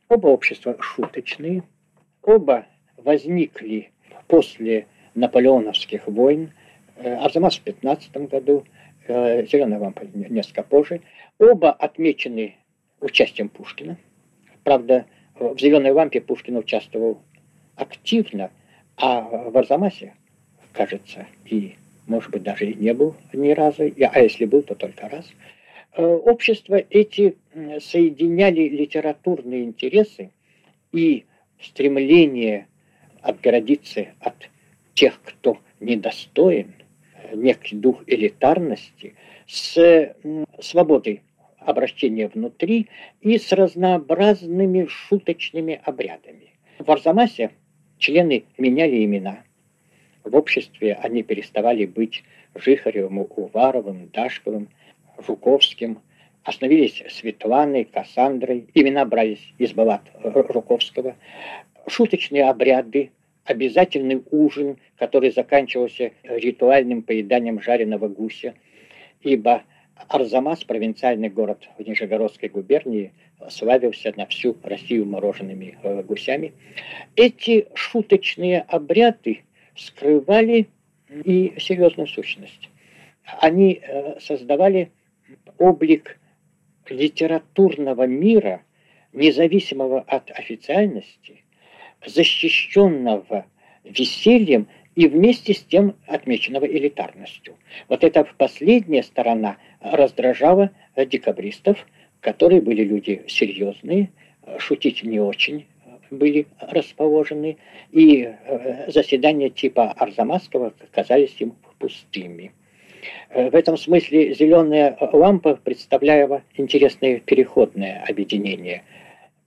Оба 0.07 0.27
общества 0.27 0.75
шуточные, 0.79 1.63
оба 2.21 2.65
возникли 2.97 3.91
после 4.27 4.87
наполеоновских 5.15 6.07
войн. 6.07 6.51
Э, 6.97 7.15
Арзамас 7.15 7.57
в 7.57 7.61
15 7.61 8.29
году, 8.29 8.65
Зеленая 9.07 9.79
лампа 9.79 10.03
несколько 10.13 10.61
позже. 10.61 11.01
Оба 11.39 11.71
отмечены 11.71 12.57
участием 13.01 13.49
Пушкина. 13.49 13.97
Правда, 14.63 15.05
в 15.39 15.57
«Зеленой 15.57 15.91
лампе» 15.91 16.21
Пушкин 16.21 16.57
участвовал 16.57 17.21
активно, 17.75 18.51
а 18.97 19.21
в 19.21 19.57
Арзамасе, 19.57 20.13
кажется, 20.73 21.25
и, 21.45 21.75
может 22.09 22.31
быть, 22.31 22.43
даже 22.43 22.69
и 22.69 22.73
не 22.73 22.93
был 22.93 23.15
ни 23.31 23.51
разу, 23.51 23.83
а 23.83 24.19
если 24.19 24.45
был, 24.45 24.63
то 24.63 24.75
только 24.75 25.07
раз. 25.07 25.31
Э, 25.93 26.03
общества 26.03 26.83
эти 26.89 27.37
соединяли 27.79 28.67
литературные 28.67 29.63
интересы 29.63 30.31
и 30.91 31.25
стремление 31.61 32.67
отгородиться 33.21 34.07
от 34.19 34.49
тех, 34.93 35.19
кто 35.23 35.57
недостоин, 35.79 36.73
некий 37.33 37.75
дух 37.75 38.03
элитарности, 38.07 39.15
с 39.45 40.15
свободой 40.59 41.21
обращения 41.59 42.27
внутри 42.27 42.87
и 43.21 43.37
с 43.37 43.51
разнообразными 43.51 44.87
шуточными 44.87 45.79
обрядами. 45.83 46.53
В 46.79 46.89
Арзамасе 46.89 47.51
члены 47.97 48.45
меняли 48.57 49.03
имена. 49.03 49.43
В 50.23 50.35
обществе 50.35 50.93
они 51.01 51.23
переставали 51.23 51.85
быть 51.85 52.23
Жихаревым, 52.55 53.19
Уваровым, 53.19 54.09
Дашковым, 54.13 54.69
Жуковским. 55.25 55.99
Остановились 56.43 57.03
Светланой, 57.09 57.85
Кассандрой. 57.85 58.67
Имена 58.73 59.05
брались 59.05 59.53
из 59.57 59.73
баллад 59.73 60.01
Жуковского. 60.23 61.15
Шуточные 61.87 62.49
обряды, 62.49 63.11
обязательный 63.45 64.23
ужин, 64.31 64.77
который 64.97 65.31
заканчивался 65.31 66.11
ритуальным 66.23 67.01
поеданием 67.01 67.61
жареного 67.61 68.07
гуся, 68.07 68.53
ибо 69.21 69.63
Арзамас, 70.07 70.63
провинциальный 70.63 71.29
город 71.29 71.67
в 71.77 71.85
Нижегородской 71.85 72.49
губернии, 72.49 73.11
славился 73.49 74.13
на 74.15 74.25
всю 74.27 74.55
Россию 74.63 75.05
мороженными 75.05 75.77
э, 75.81 76.03
гусями. 76.03 76.53
Эти 77.15 77.67
шуточные 77.73 78.61
обряды 78.61 79.43
скрывали 79.75 80.67
и 81.09 81.53
серьезную 81.57 82.07
сущность. 82.07 82.69
Они 83.39 83.79
э, 83.81 84.19
создавали 84.19 84.91
облик 85.57 86.19
литературного 86.87 88.07
мира, 88.07 88.61
независимого 89.13 90.01
от 90.01 90.31
официальности, 90.31 91.43
защищенного 92.05 93.45
весельем 93.83 94.67
и 94.95 95.07
вместе 95.07 95.53
с 95.53 95.63
тем 95.63 95.95
отмеченного 96.07 96.65
элитарностью. 96.65 97.55
Вот 97.87 98.03
эта 98.03 98.27
последняя 98.37 99.03
сторона 99.03 99.57
раздражала 99.81 100.71
декабристов, 100.95 101.85
которые 102.19 102.61
были 102.61 102.83
люди 102.83 103.23
серьезные, 103.27 104.09
шутить 104.57 105.03
не 105.03 105.19
очень 105.19 105.65
были 106.11 106.47
расположены, 106.59 107.57
и 107.91 108.23
э, 108.23 108.91
заседания 108.91 109.49
типа 109.49 109.91
Арзамасского 109.91 110.73
казались 110.91 111.35
им 111.39 111.55
пустыми. 111.77 112.51
Э, 113.29 113.49
в 113.49 113.55
этом 113.55 113.77
смысле 113.77 114.33
«Зеленая 114.33 114.97
лампа» 115.13 115.55
представляла 115.55 116.43
интересное 116.55 117.19
переходное 117.19 118.03
объединение. 118.07 118.83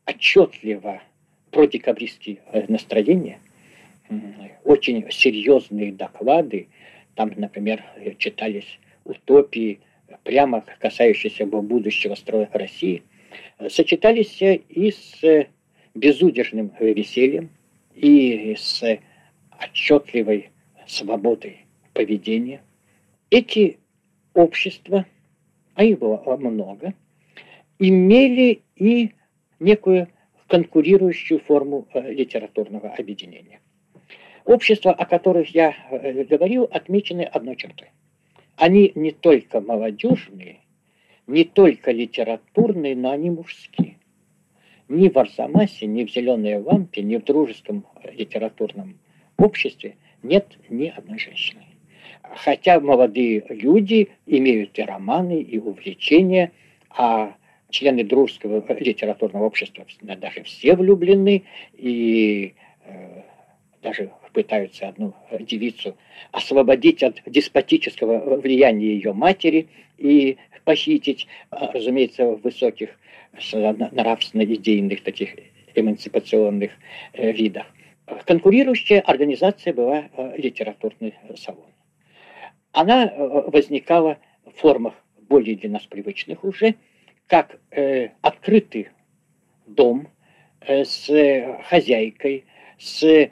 Отчетливо 0.07 1.03
продекабристские 1.51 2.39
настроения– 2.69 3.39
очень 4.65 5.11
серьезные 5.11 5.93
доклады, 5.93 6.69
там, 7.15 7.33
например, 7.37 7.85
читались 8.19 8.79
утопии, 9.05 9.81
прямо 10.25 10.65
касающиеся 10.79 11.47
будущего 11.47 12.15
строя 12.15 12.49
России, 12.53 13.03
сочетались 13.69 14.41
и 14.43 14.91
с 14.91 15.47
безудержным 15.95 16.73
весельем, 16.81 17.51
и 17.95 18.55
с 18.59 18.83
отчетливой 19.59 20.51
свободой 20.87 21.67
поведения. 21.93 22.63
Эти 23.31 23.79
общества, 24.35 25.07
а 25.75 25.85
их 25.85 25.99
было 25.99 26.23
много, 26.37 26.95
имели 27.79 28.63
и 28.77 29.13
некую 29.59 30.09
конкурирующую 30.49 31.41
форму 31.41 31.89
э, 31.95 32.13
литературного 32.13 32.91
объединения. 32.91 33.61
Общества, 34.45 34.93
о 34.93 35.07
которых 35.07 35.55
я 35.55 35.75
э, 35.91 36.25
говорил, 36.25 36.69
отмечены 36.71 37.23
одной 37.23 37.57
чертой. 37.57 37.89
Они 38.57 38.93
не 38.95 39.13
только 39.13 39.61
молодежные, 39.61 40.59
не 41.27 41.45
только 41.45 41.91
литературные, 41.91 42.95
но 42.95 43.11
они 43.11 43.31
мужские. 43.31 43.97
Ни 44.93 45.09
в 45.09 45.17
Арзамасе, 45.17 45.87
ни 45.87 46.05
в 46.05 46.11
«Зеленой 46.11 46.59
лампе», 46.59 47.01
ни 47.03 47.17
в 47.17 47.25
дружеском 47.25 47.87
литературном 48.13 48.99
обществе 49.39 49.97
нет 50.23 50.59
ни 50.69 50.89
одной 50.89 51.19
женщины. 51.19 51.63
Хотя 52.23 52.79
молодые 52.79 53.43
люди 53.49 54.11
имеют 54.27 54.79
и 54.79 54.83
романы, 54.83 55.41
и 55.41 55.59
увлечения, 55.59 56.53
а 56.91 57.35
члены 57.71 58.05
дружеского 58.05 58.63
литературного 58.79 59.45
общества 59.45 59.87
даже 60.03 60.43
все 60.43 60.77
влюблены, 60.77 61.45
и 61.73 62.53
э, 62.85 63.23
даже 63.81 64.11
пытаются 64.33 64.89
одну 64.89 65.15
девицу 65.41 65.97
освободить 66.31 67.03
от 67.03 67.23
деспотического 67.27 68.37
влияния 68.37 68.95
ее 68.95 69.13
матери 69.13 69.69
и 69.99 70.39
похитить, 70.65 71.27
а, 71.51 71.73
разумеется, 71.73 72.25
в 72.27 72.41
высоких 72.43 72.91
нравственно-идейных 73.33 75.03
таких 75.03 75.35
эмансипационных 75.75 76.73
э, 77.13 77.33
видах. 77.33 77.67
Конкурирующая 78.27 79.01
организация 79.01 79.73
была 79.73 80.05
э, 80.17 80.37
литературный 80.37 81.15
салон. 81.37 81.71
Она 82.73 83.07
э, 83.07 83.51
возникала 83.51 84.19
в 84.45 84.53
формах 84.61 84.95
более 85.29 85.57
для 85.57 85.71
нас 85.71 85.87
привычных 85.87 86.45
уже, 86.45 86.75
как 87.27 87.59
открытый 88.21 88.89
дом 89.67 90.09
с 90.61 91.09
хозяйкой, 91.65 92.45
с 92.83 93.05
э, 93.05 93.31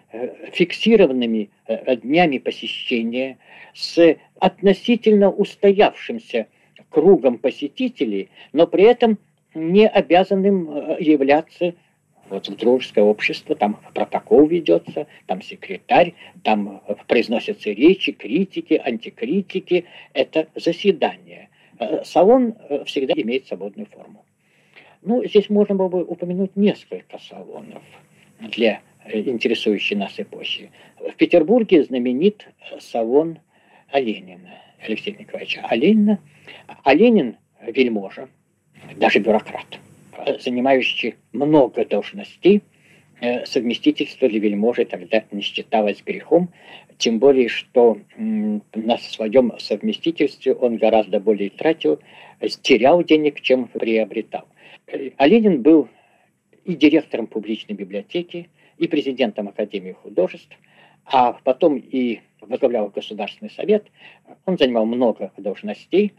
фиксированными 0.52 1.50
э, 1.66 1.96
днями 1.96 2.38
посещения, 2.38 3.38
с 3.74 4.16
относительно 4.38 5.28
устоявшимся 5.28 6.46
кругом 6.88 7.38
посетителей, 7.38 8.30
но 8.52 8.68
при 8.68 8.84
этом 8.84 9.18
не 9.54 9.88
обязанным 9.88 10.70
э, 10.70 10.96
являться 11.00 11.74
вот 12.28 12.48
в 12.48 12.56
дружеское 12.56 13.02
общество, 13.02 13.56
там 13.56 13.80
протокол 13.92 14.46
ведется, 14.46 15.08
там 15.26 15.42
секретарь, 15.42 16.14
там 16.44 16.80
произносятся 17.08 17.70
речи, 17.70 18.12
критики, 18.12 18.80
антикритики. 18.84 19.86
Это 20.12 20.46
заседание. 20.54 21.48
Салон 22.04 22.54
всегда 22.86 23.14
имеет 23.16 23.48
свободную 23.48 23.86
форму. 23.86 24.24
Ну, 25.02 25.24
здесь 25.24 25.50
можно 25.50 25.74
было 25.74 25.88
бы 25.88 26.04
упомянуть 26.04 26.54
несколько 26.54 27.18
салонов 27.18 27.82
для 28.38 28.80
интересующей 29.12 29.96
нас 29.96 30.12
эпохи. 30.18 30.70
В 30.98 31.14
Петербурге 31.16 31.84
знаменит 31.84 32.46
салон 32.78 33.38
Оленина, 33.90 34.50
Алексея 34.80 35.16
Николаевича 35.16 35.66
Оленина. 35.68 36.20
А 36.84 36.94
Ленин 36.94 37.36
вельможа, 37.60 38.28
даже 38.96 39.18
бюрократ, 39.18 39.78
занимающий 40.40 41.16
много 41.32 41.84
должностей, 41.84 42.62
э, 43.20 43.44
совместительство 43.46 44.28
для 44.28 44.40
вельможи 44.40 44.84
тогда 44.84 45.24
не 45.30 45.42
считалось 45.42 46.02
грехом, 46.04 46.50
тем 46.98 47.18
более, 47.18 47.48
что 47.48 47.98
на 48.16 48.98
своем 48.98 49.52
совместительстве 49.58 50.54
он 50.54 50.76
гораздо 50.76 51.18
более 51.18 51.50
тратил, 51.50 51.98
терял 52.62 53.02
денег, 53.02 53.40
чем 53.40 53.68
приобретал. 53.68 54.46
А 55.16 55.26
Ленин 55.26 55.62
был 55.62 55.88
и 56.64 56.74
директором 56.74 57.26
публичной 57.26 57.74
библиотеки, 57.74 58.48
и 58.80 58.88
президентом 58.88 59.48
Академии 59.48 59.92
художеств, 59.92 60.56
а 61.04 61.34
потом 61.44 61.76
и 61.76 62.20
возглавлял 62.40 62.88
Государственный 62.88 63.50
совет. 63.50 63.86
Он 64.46 64.56
занимал 64.56 64.86
много 64.86 65.32
должностей, 65.36 66.14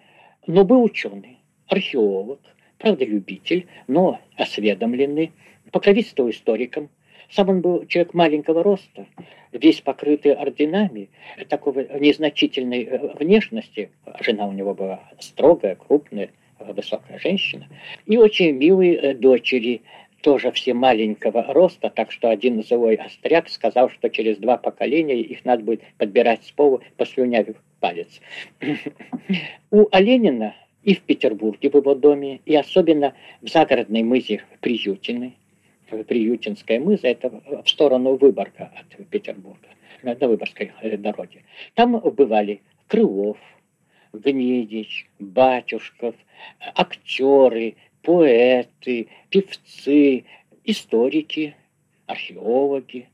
но 0.46 0.64
был 0.64 0.84
ученый, 0.84 1.40
археолог, 1.68 2.40
правдолюбитель, 2.78 3.68
но 3.88 4.20
осведомленный, 4.38 5.32
покровительствовал 5.72 6.30
историкам. 6.30 6.90
Сам 7.32 7.50
он 7.50 7.62
был 7.62 7.86
человек 7.88 8.14
маленького 8.14 8.62
роста, 8.62 9.08
весь 9.52 9.82
покрытый 9.82 10.34
орденами, 10.34 11.10
такого 11.50 11.80
незначительной 11.98 12.84
э, 12.84 13.14
внешности. 13.16 13.90
Жена 14.20 14.48
у 14.48 14.52
него 14.52 14.76
была 14.76 15.00
строгая, 15.20 15.76
крупная, 15.76 16.30
высокая 16.60 17.18
женщина. 17.20 17.68
И 18.06 18.18
очень 18.18 18.52
милые 18.52 18.96
э, 18.96 19.14
дочери, 19.16 19.82
тоже 20.22 20.52
все 20.52 20.74
маленького 20.74 21.54
роста, 21.54 21.90
так 21.90 22.12
что 22.12 22.30
один 22.30 22.64
злой 22.64 22.96
остряк 22.96 23.50
сказал, 23.50 23.90
что 23.90 24.10
через 24.10 24.38
два 24.38 24.58
поколения 24.58 25.20
их 25.20 25.44
надо 25.46 25.64
будет 25.64 25.82
подбирать 25.98 26.44
с 26.44 26.52
пола, 26.52 26.82
послюнявив 26.98 27.58
палец. 27.80 28.22
У 29.72 29.88
Оленина 29.92 30.56
и 30.84 30.96
в 30.96 31.02
Петербурге 31.02 31.70
в 31.70 31.76
его 31.76 31.96
доме, 31.96 32.40
и 32.46 32.56
особенно 32.56 33.14
в 33.42 33.50
загородной 33.50 34.04
мызе 34.04 34.44
Приютины, 34.62 35.34
Приютинская 36.08 36.80
мыза, 36.80 37.08
это 37.08 37.30
в 37.64 37.70
сторону 37.70 38.16
Выборга 38.16 38.72
от 38.76 39.08
Петербурга, 39.08 39.68
на 40.04 40.16
Выборгской 40.16 40.72
дороге. 40.98 41.44
Там 41.76 42.00
бывали 42.00 42.62
Крылов, 42.88 43.38
Гнедич, 44.14 45.08
Батюшков, 45.20 46.16
актеры, 46.76 47.76
поэты, 48.02 49.08
певцы, 49.30 50.26
историки, 50.64 51.56
археологи. 52.06 53.08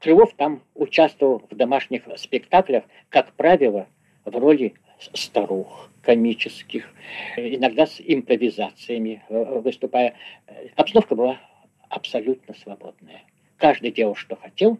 Крылов 0.00 0.34
там 0.34 0.62
участвовал 0.74 1.42
в 1.50 1.54
домашних 1.54 2.02
спектаклях, 2.16 2.84
как 3.08 3.32
правило, 3.32 3.86
в 4.24 4.36
роли 4.36 4.74
старух 5.14 5.90
комических, 6.02 6.88
иногда 7.36 7.86
с 7.86 8.00
импровизациями 8.00 9.22
э, 9.28 9.60
выступая. 9.60 10.14
Обстановка 10.76 11.14
была 11.14 11.40
абсолютно 11.88 12.54
свободная. 12.54 13.22
Каждый 13.56 13.90
делал, 13.90 14.14
что 14.14 14.36
хотел. 14.36 14.78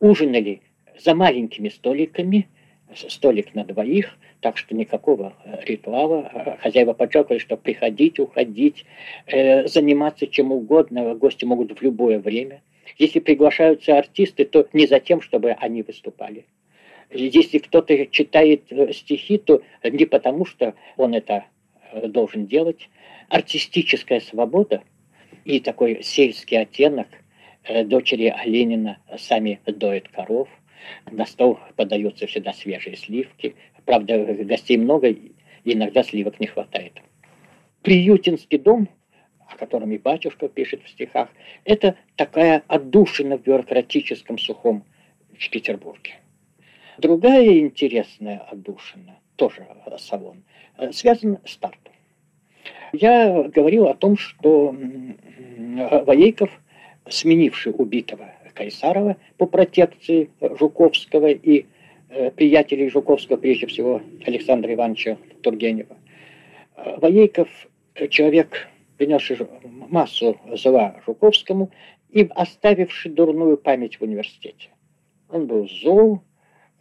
Ужинали 0.00 0.60
за 0.98 1.14
маленькими 1.14 1.68
столиками, 1.68 2.48
столик 2.94 3.54
на 3.54 3.64
двоих, 3.64 4.16
так 4.40 4.56
что 4.56 4.74
никакого 4.74 5.34
э, 5.44 5.64
ритуала. 5.64 6.30
Э, 6.32 6.56
хозяева 6.58 6.92
подчеркивали, 6.92 7.38
что 7.38 7.56
приходить, 7.56 8.18
уходить, 8.18 8.84
э, 9.26 9.66
заниматься 9.66 10.26
чем 10.26 10.52
угодно, 10.52 11.14
гости 11.14 11.44
могут 11.44 11.78
в 11.78 11.82
любое 11.82 12.18
время. 12.18 12.62
Если 12.96 13.20
приглашаются 13.20 13.98
артисты, 13.98 14.44
то 14.44 14.66
не 14.72 14.86
за 14.86 15.00
тем, 15.00 15.20
чтобы 15.20 15.52
они 15.52 15.82
выступали. 15.82 16.46
Если 17.10 17.58
кто-то 17.58 18.06
читает 18.06 18.64
стихи, 18.92 19.38
то 19.38 19.62
не 19.82 20.04
потому, 20.04 20.44
что 20.44 20.74
он 20.96 21.14
это 21.14 21.44
должен 22.02 22.46
делать. 22.46 22.88
Артистическая 23.28 24.20
свобода 24.20 24.82
и 25.44 25.60
такой 25.60 26.02
сельский 26.02 26.60
оттенок 26.60 27.08
дочери 27.84 28.34
Ленина 28.44 28.98
сами 29.16 29.60
доят 29.66 30.08
коров, 30.08 30.48
на 31.10 31.26
стол 31.26 31.58
подаются 31.76 32.26
всегда 32.26 32.52
свежие 32.52 32.96
сливки. 32.96 33.54
Правда, 33.84 34.18
гостей 34.44 34.76
много, 34.76 35.08
и 35.08 35.32
иногда 35.64 36.02
сливок 36.02 36.40
не 36.40 36.46
хватает. 36.46 37.00
Приютинский 37.82 38.58
дом, 38.58 38.88
о 39.48 39.56
котором 39.56 39.92
и 39.92 39.98
батюшка 39.98 40.48
пишет 40.48 40.82
в 40.82 40.88
стихах, 40.88 41.28
это 41.64 41.96
такая 42.16 42.62
отдушина 42.68 43.38
в 43.38 43.42
бюрократическом 43.42 44.38
сухом 44.38 44.84
в 45.38 45.50
Петербурге. 45.50 46.14
Другая 46.98 47.58
интересная 47.60 48.38
отдушина, 48.38 49.18
тоже 49.36 49.66
салон, 49.98 50.42
связана 50.90 51.40
с 51.44 51.56
Тарту. 51.56 51.92
Я 52.92 53.44
говорил 53.44 53.86
о 53.86 53.94
том, 53.94 54.16
что 54.16 54.74
Воейков, 56.06 56.50
сменивший 57.08 57.72
убитого 57.76 58.32
Кайсарова 58.58 59.16
по 59.36 59.46
протекции 59.46 60.30
Жуковского 60.40 61.28
и 61.28 61.66
э, 62.08 62.30
приятелей 62.32 62.90
Жуковского, 62.90 63.36
прежде 63.36 63.68
всего 63.68 64.02
Александра 64.26 64.74
Ивановича 64.74 65.16
Тургенева. 65.42 65.96
Э, 66.76 66.98
Воейков– 66.98 67.48
человек, 68.10 68.68
принесший 68.96 69.38
массу 69.64 70.40
зла 70.54 70.96
Жуковскому 71.06 71.70
и 72.10 72.28
оставивший 72.34 73.12
дурную 73.12 73.56
память 73.58 74.00
в 74.00 74.02
университете. 74.02 74.70
Он 75.30 75.46
был 75.46 75.68
зол, 75.68 76.22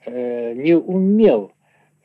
э, 0.05 0.53
не 0.53 0.75
умел 0.75 1.51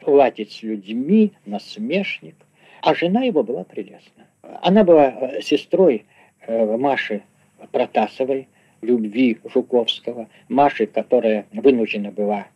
ладить 0.04 0.52
с 0.52 0.62
людьми, 0.62 1.32
насмешник, 1.46 2.37
а 2.82 2.94
жена 2.94 3.22
его 3.22 3.42
была 3.42 3.64
прелестна. 3.64 4.26
Она 4.61 4.85
была 4.85 5.40
сестрой 5.40 6.04
Маши 6.48 7.22
Протасовой, 7.70 8.48
любви 8.82 9.38
Жуковского, 9.44 10.28
Маши, 10.48 10.86
которая 10.86 11.46
вынуждена 11.52 12.10
была 12.10 12.48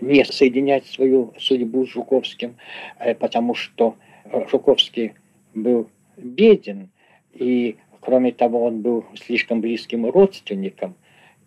не 0.00 0.24
соединять 0.24 0.86
свою 0.86 1.34
судьбу 1.38 1.86
с 1.86 1.90
Жуковским, 1.90 2.56
э, 2.98 3.14
потому 3.14 3.54
что 3.54 3.96
э, 4.24 4.46
Жуковский 4.48 5.12
был 5.54 5.90
беден, 6.16 6.88
и, 7.32 7.76
кроме 8.00 8.32
того, 8.32 8.64
он 8.64 8.80
был 8.80 9.04
слишком 9.14 9.60
близким 9.60 10.08
родственником, 10.08 10.94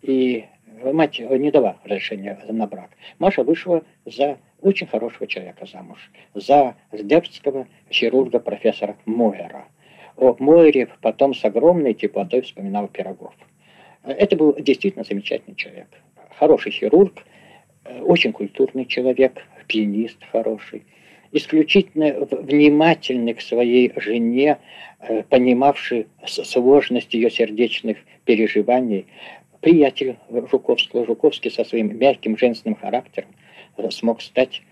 и 0.02 0.44
мать 0.82 1.18
не 1.18 1.50
дала 1.50 1.76
разрешения 1.84 2.38
на 2.48 2.66
брак. 2.66 2.90
Маша 3.18 3.42
вышла 3.42 3.82
за 4.04 4.38
очень 4.60 4.86
хорошего 4.86 5.26
человека 5.26 5.66
замуж, 5.66 6.10
за 6.34 6.76
сдебского 6.92 7.66
хирурга 7.90 8.38
профессора 8.40 8.96
Мойера. 9.04 9.66
О 10.16 10.34
Мойере 10.38 10.88
потом 11.02 11.34
с 11.34 11.44
огромной 11.44 11.94
теплотой 11.94 12.40
вспоминал 12.42 12.88
Пирогов. 12.88 13.34
Это 14.06 14.36
был 14.36 14.54
действительно 14.58 15.04
замечательный 15.04 15.56
человек. 15.56 15.88
Хороший 16.38 16.70
хирург, 16.70 17.24
э, 17.84 18.00
очень 18.02 18.32
культурный 18.32 18.86
человек, 18.86 19.42
пианист 19.66 20.18
хороший, 20.30 20.84
исключительно 21.32 22.14
внимательный 22.30 23.34
к 23.34 23.40
своей 23.40 23.92
жене, 23.96 24.58
э, 25.00 25.24
понимавший 25.24 26.06
сложность 26.24 27.14
ее 27.14 27.30
сердечных 27.30 27.98
переживаний. 28.24 29.06
Приятель 29.60 30.16
Жуковского, 30.30 31.04
Жуковский 31.04 31.50
со 31.50 31.64
своим 31.64 31.98
мягким 31.98 32.38
женственным 32.38 32.76
характером 32.76 33.30
э, 33.76 33.90
смог 33.90 34.22
стать 34.22 34.62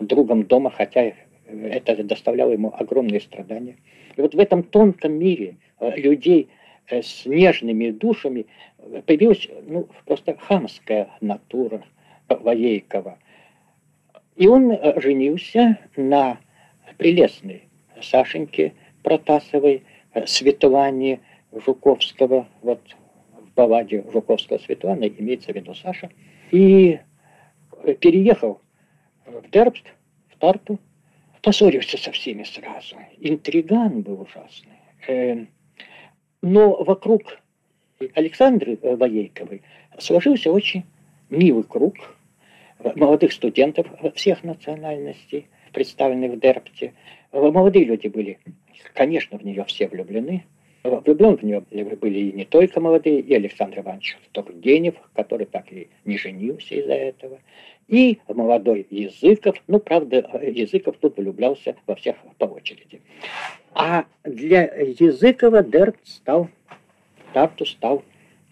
другом 0.00 0.44
дома, 0.44 0.70
хотя 0.70 1.12
это 1.46 2.02
доставляло 2.02 2.52
ему 2.52 2.74
огромные 2.76 3.20
страдания. 3.20 3.76
И 4.16 4.20
вот 4.20 4.34
в 4.34 4.38
этом 4.38 4.64
тонком 4.64 5.12
мире 5.12 5.56
людей 5.80 6.48
с 6.90 7.26
нежными 7.26 7.90
душами 7.90 8.46
появилась 9.06 9.48
ну, 9.66 9.88
просто 10.04 10.36
хамская 10.36 11.10
натура 11.20 11.82
Воейкова. 12.28 13.18
И 14.36 14.46
он 14.46 14.72
э, 14.72 15.00
женился 15.00 15.78
на 15.96 16.38
прелестной 16.96 17.68
Сашеньке 18.00 18.74
Протасовой, 19.02 19.84
э, 20.14 20.26
Светлане 20.26 21.20
Жуковского, 21.52 22.48
вот 22.62 22.80
в 23.32 23.54
балладе 23.54 24.04
Жуковского 24.12 24.58
Светланы 24.58 25.12
имеется 25.18 25.52
в 25.52 25.56
виду 25.56 25.74
Саша, 25.74 26.10
и 26.50 27.00
переехал 28.00 28.60
в 29.26 29.50
Дербст, 29.50 29.84
в 30.28 30.38
Тарту, 30.38 30.78
поссорился 31.42 31.96
со 31.96 32.12
всеми 32.12 32.44
сразу. 32.44 32.96
Интриган 33.18 34.02
был 34.02 34.22
ужасный. 34.22 34.78
Э, 35.08 35.46
но 36.42 36.82
вокруг 36.82 37.22
Александры 38.14 38.78
э, 38.80 38.96
Воейковой 38.96 39.60
сложился 39.98 40.50
очень 40.50 40.84
милый 41.28 41.64
круг 41.64 41.96
молодых 42.94 43.32
студентов 43.32 43.86
всех 44.14 44.42
национальностей, 44.42 45.48
представленных 45.72 46.32
в 46.32 46.40
Дерпте. 46.40 46.94
Молодые 47.30 47.84
люди 47.84 48.08
были, 48.08 48.38
конечно, 48.94 49.38
в 49.38 49.44
нее 49.44 49.64
все 49.64 49.86
влюблены. 49.86 50.44
Влюблен 50.82 51.36
в 51.36 51.42
нее 51.42 51.60
были 51.60 52.18
и 52.18 52.32
не 52.32 52.46
только 52.46 52.80
молодые, 52.80 53.20
и 53.20 53.34
Александр 53.34 53.80
Иванович 53.80 54.16
Тургенев, 54.32 54.94
который 55.14 55.44
так 55.44 55.70
и 55.70 55.88
не 56.06 56.16
женился 56.16 56.74
из-за 56.76 56.94
этого, 56.94 57.38
и 57.86 58.18
молодой 58.28 58.86
Языков, 58.88 59.56
ну, 59.66 59.78
правда, 59.78 60.24
Языков 60.40 60.96
тут 60.98 61.18
влюблялся 61.18 61.76
во 61.86 61.96
всех 61.96 62.16
по 62.38 62.46
очереди. 62.46 63.02
А 63.74 64.06
для 64.24 64.62
Языкова 64.62 65.62
Дерпт 65.62 66.00
стал 66.08 66.48
Тарту 67.32 67.66
стал 67.66 68.02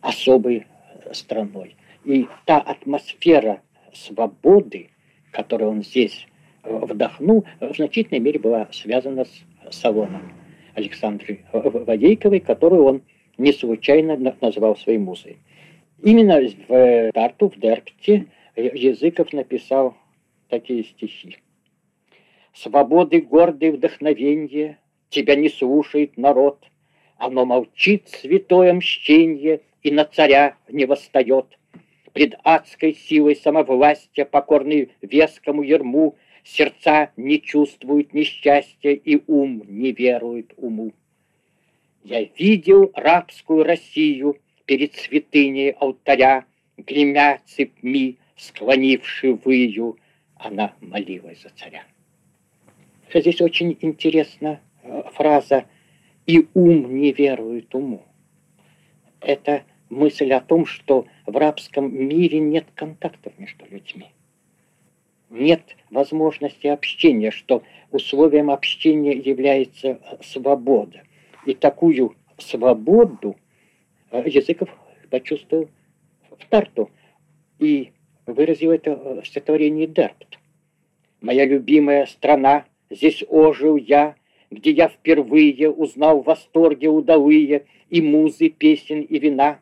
особой 0.01 0.67
э, 1.05 1.15
страной. 1.15 1.77
И 2.05 2.27
та 2.45 2.59
атмосфера 2.59 3.61
свободы, 3.93 4.91
которую 5.33 5.71
он 5.71 5.83
здесь 5.83 6.27
э, 6.63 6.77
вдохнул, 6.77 7.45
в 7.61 7.75
значительной 7.75 8.21
мере 8.21 8.39
была 8.39 8.69
связана 8.73 9.25
с 9.25 9.45
салоном 9.71 10.33
Александры 10.75 11.41
Водейковой, 11.53 12.41
которую 12.41 12.85
он 12.85 13.03
не 13.37 13.53
случайно 13.53 14.17
назвал 14.41 14.77
своей 14.77 14.99
музой. 14.99 15.39
Именно 16.03 16.41
в 16.69 17.13
Тарту, 17.13 17.51
в 17.51 17.59
Дерпте, 17.59 18.27
Языков 18.57 19.33
написал 19.33 19.97
такие 20.49 20.85
стихи. 20.85 21.37
«Свободы 22.53 23.21
гордый 23.21 23.71
вдохновенье, 23.71 24.79
тебя 25.11 25.37
не 25.37 25.49
слушает 25.49 26.17
народ, 26.17 26.65
оно 27.19 27.45
молчит 27.45 28.09
святое 28.09 28.73
мщенье 28.73 29.61
и 29.83 29.91
на 29.91 30.05
царя 30.05 30.57
не 30.69 30.87
восстает. 30.87 31.59
Пред 32.13 32.39
адской 32.43 32.95
силой 32.95 33.37
самовластия, 33.37 34.25
покорный 34.25 34.91
вескому 35.03 35.63
ерму, 35.63 36.17
сердца 36.45 37.11
не 37.17 37.41
чувствуют 37.41 38.15
несчастья 38.15 38.93
и 38.93 39.21
ум 39.27 39.63
не 39.69 39.93
верует 39.93 40.55
уму. 40.57 40.93
Я 42.03 42.23
видел 42.39 42.91
рабскую 42.95 43.65
Россию 43.65 44.39
перед 44.65 44.95
святыней 44.95 45.71
алтаря, 45.71 46.47
гремя 46.77 47.41
цепми, 47.45 48.17
склонивши 48.37 49.35
выю, 49.35 49.99
она 50.37 50.73
молилась 50.81 51.43
за 51.43 51.51
царя. 51.51 51.83
Здесь 53.13 53.41
очень 53.41 53.77
интересна 53.81 54.61
э, 54.83 55.03
фраза 55.13 55.67
«и 56.29 56.47
ум 56.55 57.01
не 57.01 57.11
верует 57.11 57.75
уму». 57.75 58.05
Это 59.21 59.65
мысль 59.91 60.33
о 60.33 60.41
том, 60.41 60.67
что 60.67 61.07
в 61.27 61.37
рабском 61.37 61.93
мире 61.93 62.39
нет 62.39 62.67
контактов 62.75 63.33
между 63.39 63.65
людьми. 63.69 64.07
Нет 65.31 65.63
возможности 65.91 66.67
общения, 66.67 67.31
что 67.31 67.63
условием 67.91 68.51
общения 68.51 69.13
является 69.13 69.89
э, 69.89 69.99
свобода. 70.23 71.03
И 71.47 71.55
такую 71.55 72.15
свободу 72.39 73.37
э, 74.11 74.23
Языков 74.27 74.69
почувствовал 75.11 75.69
в 76.31 76.47
Тарту 76.49 76.91
и 77.59 77.93
выразил 78.27 78.71
это 78.71 78.95
в 78.97 79.27
стихотворении 79.27 79.87
«Дерпт». 79.87 80.39
«Моя 81.21 81.45
любимая 81.47 82.07
страна, 82.07 82.65
здесь 82.91 83.25
ожил 83.29 83.77
я, 83.77 84.15
где 84.51 84.71
я 84.71 84.89
впервые 84.89 85.71
узнал 85.71 86.21
в 86.21 86.27
восторге 86.27 86.89
удалые 86.89 87.65
и 87.91 88.01
музы 88.01 88.49
песен 88.49 89.03
и 89.03 89.19
вина, 89.19 89.61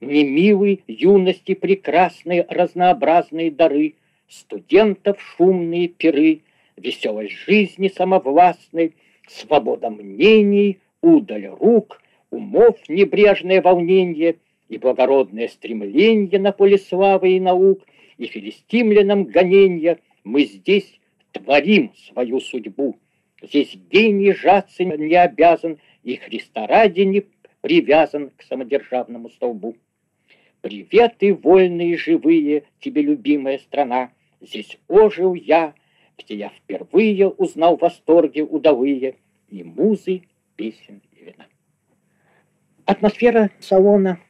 мне 0.00 0.24
милы 0.24 0.80
юности 0.86 1.54
прекрасные 1.54 2.46
разнообразные 2.48 3.50
дары, 3.50 3.94
студентов 4.28 5.20
шумные 5.20 5.88
пиры, 5.88 6.40
веселость 6.76 7.32
жизни 7.32 7.88
самовластной, 7.88 8.94
свобода 9.28 9.90
мнений, 9.90 10.78
удаль 11.00 11.46
рук, 11.46 12.02
умов 12.30 12.76
небрежное 12.88 13.62
волнение 13.62 14.36
и 14.68 14.78
благородное 14.78 15.48
стремление 15.48 16.38
на 16.40 16.52
поле 16.52 16.78
славы 16.78 17.36
и 17.36 17.40
наук, 17.40 17.82
и 18.18 18.26
филистимлянам 18.26 19.24
гонения, 19.24 19.98
мы 20.24 20.44
здесь 20.44 21.00
творим 21.32 21.92
свою 22.08 22.40
судьбу. 22.40 22.96
Здесь 23.42 23.76
гений 23.90 24.32
жаться 24.32 24.84
не 24.84 25.14
обязан, 25.14 25.78
и 26.02 26.16
Христа 26.16 26.66
ради 26.66 27.02
не 27.02 27.24
привязан 27.60 28.30
к 28.30 28.42
самодержавному 28.42 29.28
столбу. 29.30 29.76
Приветы 30.62 31.34
вольные 31.34 31.96
живые, 31.96 32.64
тебе 32.80 33.02
любимая 33.02 33.58
страна, 33.58 34.10
Здесь 34.40 34.78
ожил 34.88 35.34
я, 35.34 35.74
где 36.18 36.36
я 36.36 36.48
впервые 36.50 37.28
узнал 37.28 37.76
восторги 37.76 38.40
удовые 38.40 39.16
И 39.48 39.62
музы, 39.64 40.22
песен 40.56 41.02
и 41.12 41.24
вина. 41.24 41.46
Атмосфера 42.84 43.50
салона 43.58 44.20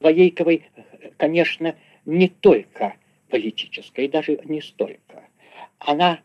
Воейковой, 0.00 0.68
конечно, 1.16 1.76
не 2.04 2.28
только 2.28 2.96
политическая, 3.28 4.04
и 4.04 4.08
даже 4.08 4.40
не 4.44 4.60
столько. 4.60 5.24
Она 5.78 6.20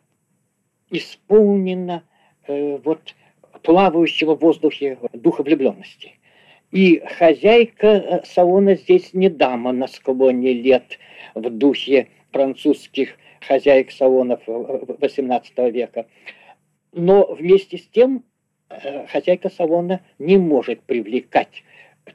исполнена 0.91 2.03
э, 2.47 2.77
вот 2.83 3.15
плавающего 3.63 4.35
в 4.35 4.41
воздухе 4.41 4.97
духа 5.13 5.43
влюбленности. 5.43 6.13
И 6.71 7.01
хозяйка 7.17 7.87
э, 7.87 8.23
салона 8.25 8.75
здесь 8.75 9.13
не 9.13 9.29
дама 9.29 9.71
на 9.71 9.87
склоне 9.87 10.53
лет 10.53 10.99
в 11.33 11.49
духе 11.49 12.07
французских 12.31 13.17
хозяек 13.41 13.91
салонов 13.91 14.41
XVIII 14.47 15.71
века. 15.71 16.07
Но 16.93 17.33
вместе 17.33 17.77
с 17.77 17.87
тем 17.87 18.23
э, 18.69 19.07
хозяйка 19.07 19.49
салона 19.49 20.01
не 20.19 20.37
может 20.37 20.81
привлекать 20.83 21.63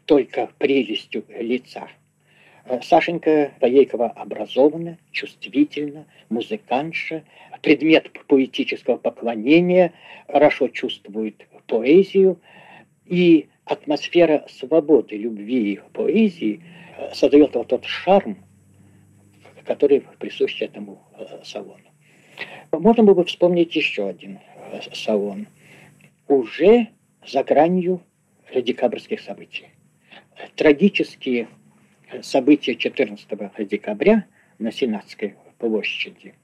только 0.05 0.51
прелестью 0.59 1.25
лица. 1.29 1.89
Э, 2.69 2.81
Сашенька 2.83 3.53
Воейкова 3.61 4.09
образована, 4.11 4.99
чувствительна, 5.13 6.07
музыкантша, 6.29 7.23
предмет 7.63 8.11
поэтического 8.27 8.97
поклонения, 8.97 9.93
хорошо 10.27 10.69
чувствует 10.69 11.47
поэзию, 11.67 12.41
и 13.05 13.49
атмосфера 13.65 14.47
свободы, 14.49 15.17
любви 15.17 15.75
и 15.75 15.81
поэзии 15.93 16.63
э, 16.99 17.15
создает 17.15 17.55
вот 17.55 17.69
тот 17.69 17.85
шарм, 17.85 18.39
который 19.65 20.03
присущ 20.19 20.61
этому 20.61 21.03
э, 21.19 21.45
салону. 21.45 21.79
Можно 22.73 23.05
было 23.05 23.15
бы 23.15 23.25
вспомнить 23.25 23.75
еще 23.77 24.09
один 24.09 24.41
салон, 24.93 25.47
уже 26.27 26.89
за 27.25 27.45
гранью 27.45 28.03
декабрьских 28.53 29.21
событий. 29.21 29.69
Трагические 30.57 31.49
события 32.23 32.77
14 32.77 33.29
декабря 33.69 34.27
на 34.59 34.73
Сенатской 34.73 35.35
площади, 35.59 36.35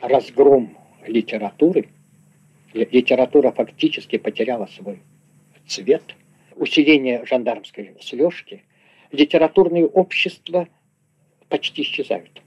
разгром 0.00 0.76
литературы, 1.06 1.88
литература 2.72 3.52
фактически 3.52 4.18
потеряла 4.18 4.66
свой 4.66 5.00
цвет, 5.66 6.14
усиление 6.56 7.24
жандармской 7.24 7.94
слежки, 8.00 8.64
литературные 9.10 9.86
общества 9.86 10.68
почти 11.48 11.82
исчезают. 11.82 12.42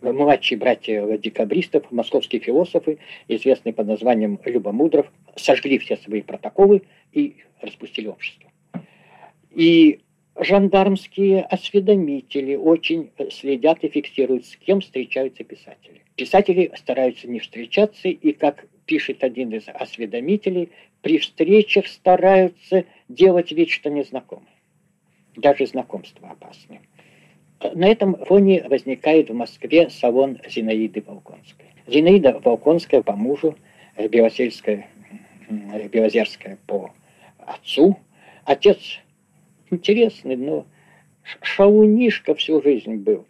Младшие 0.00 0.58
братья 0.58 1.18
декабристов, 1.18 1.90
московские 1.90 2.40
философы, 2.40 2.98
известные 3.26 3.72
под 3.72 3.88
названием 3.88 4.38
Любомудров, 4.44 5.10
сожгли 5.34 5.78
все 5.78 5.96
свои 5.96 6.22
протоколы 6.22 6.82
и 7.12 7.36
распустили 7.60 8.06
общество. 8.06 8.50
И 9.50 10.00
жандармские 10.38 11.42
осведомители 11.42 12.54
очень 12.54 13.10
следят 13.30 13.82
и 13.84 13.88
фиксируют, 13.88 14.46
с 14.46 14.56
кем 14.56 14.80
встречаются 14.80 15.44
писатели. 15.44 16.02
Писатели 16.16 16.70
стараются 16.76 17.28
не 17.28 17.40
встречаться, 17.40 18.08
и, 18.08 18.32
как 18.32 18.66
пишет 18.86 19.22
один 19.24 19.52
из 19.52 19.68
осведомителей, 19.68 20.70
при 21.02 21.18
встречах 21.18 21.86
стараются 21.86 22.84
делать 23.08 23.52
вид, 23.52 23.70
что 23.70 23.90
незнакомы. 23.90 24.46
Даже 25.36 25.66
знакомства 25.66 26.30
опасны. 26.30 26.80
На 27.74 27.86
этом 27.88 28.16
фоне 28.24 28.64
возникает 28.68 29.30
в 29.30 29.34
Москве 29.34 29.90
салон 29.90 30.38
Зинаиды 30.48 31.02
Волконской. 31.06 31.66
Зинаида 31.86 32.40
Волконская 32.44 33.02
по 33.02 33.14
мужу, 33.14 33.56
Белосельская, 33.96 34.88
Белозерская 35.48 36.58
по 36.66 36.92
отцу. 37.38 37.98
Отец 38.44 39.00
интересный, 39.70 40.36
но 40.36 40.66
шаунишка 41.40 42.34
всю 42.34 42.62
жизнь 42.62 42.96
был. 42.96 43.26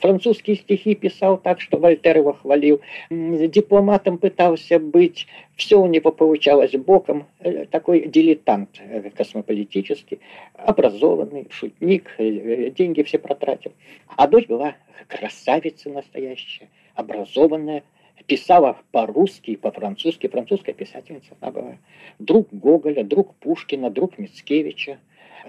Французские 0.00 0.56
стихи 0.56 0.94
писал 0.94 1.38
так, 1.38 1.60
что 1.60 1.78
Вольтер 1.78 2.16
его 2.16 2.32
хвалил. 2.32 2.80
Дипломатом 3.10 4.18
пытался 4.18 4.78
быть. 4.78 5.26
Все 5.56 5.80
у 5.80 5.86
него 5.86 6.12
получалось 6.12 6.72
боком. 6.72 7.26
Э, 7.40 7.66
такой 7.66 8.08
дилетант 8.08 8.80
э, 8.80 9.10
космополитический. 9.10 10.20
Образованный, 10.54 11.46
шутник. 11.50 12.10
Э, 12.18 12.70
деньги 12.70 13.02
все 13.02 13.18
протратил. 13.18 13.72
А 14.16 14.26
дочь 14.26 14.46
была 14.46 14.76
красавица 15.06 15.90
настоящая. 15.90 16.68
Образованная. 16.94 17.82
Писала 18.26 18.76
по-русски 18.90 19.52
и 19.52 19.56
по-французски. 19.56 20.26
Французская 20.26 20.72
писательница 20.72 21.36
она 21.40 21.52
была. 21.52 21.78
Друг 22.18 22.48
Гоголя, 22.52 23.04
друг 23.04 23.34
Пушкина, 23.36 23.90
друг 23.90 24.18
Мицкевича 24.18 24.98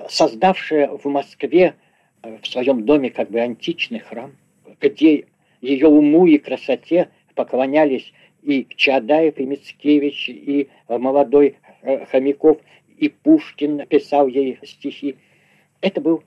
создавшая 0.09 0.89
в 0.89 1.05
Москве 1.05 1.75
э, 2.23 2.37
в 2.41 2.47
своем 2.47 2.85
доме 2.85 3.09
как 3.09 3.29
бы 3.29 3.39
античный 3.39 3.99
храм, 3.99 4.35
где 4.79 5.25
ее 5.61 5.87
уму 5.87 6.25
и 6.25 6.37
красоте 6.37 7.09
поклонялись 7.35 8.13
и 8.41 8.67
Чадаев, 8.75 9.37
и 9.37 9.45
Мицкевич, 9.45 10.29
и 10.29 10.69
молодой 10.87 11.57
э, 11.81 12.05
Хомяков, 12.05 12.57
и 12.97 13.09
Пушкин 13.09 13.85
писал 13.87 14.27
ей 14.27 14.59
стихи. 14.63 15.17
Это 15.81 16.01
был 16.01 16.23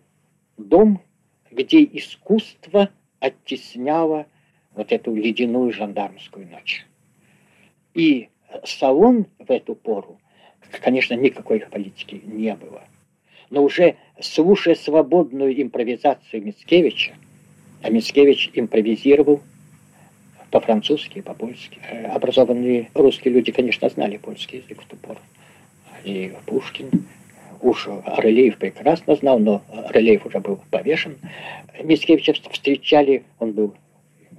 дом, 0.56 1.02
где 1.50 1.84
искусство 1.84 2.90
оттесняло 3.20 4.26
вот 4.74 4.90
эту 4.92 5.14
ледяную 5.14 5.72
жандармскую 5.72 6.48
ночь. 6.48 6.86
И 7.94 8.28
салон 8.64 9.26
в 9.38 9.50
эту 9.50 9.74
пору, 9.74 10.18
конечно, 10.80 11.14
никакой 11.14 11.60
политики 11.60 12.20
не 12.24 12.54
было. 12.54 12.84
Но 13.52 13.62
уже 13.62 13.96
слушая 14.18 14.74
свободную 14.74 15.60
импровизацию 15.60 16.42
Мицкевича, 16.42 17.12
а 17.82 17.90
Мицкевич 17.90 18.50
импровизировал 18.54 19.42
по-французски, 20.50 21.20
по-польски. 21.20 21.78
Э, 21.90 22.06
образованные 22.06 22.88
русские 22.94 23.34
люди, 23.34 23.52
конечно, 23.52 23.90
знали 23.90 24.16
польский 24.16 24.60
язык 24.60 24.80
в 24.80 24.86
ту 24.86 24.96
пору. 24.96 25.18
И 26.02 26.32
Пушкин, 26.46 26.88
уж 27.60 27.88
Рылеев 28.16 28.56
прекрасно 28.56 29.16
знал, 29.16 29.38
но 29.38 29.60
Рылеев 29.90 30.24
уже 30.24 30.40
был 30.40 30.58
повешен. 30.70 31.18
Мицкевича 31.82 32.32
встречали, 32.50 33.22
он 33.38 33.52
был 33.52 33.74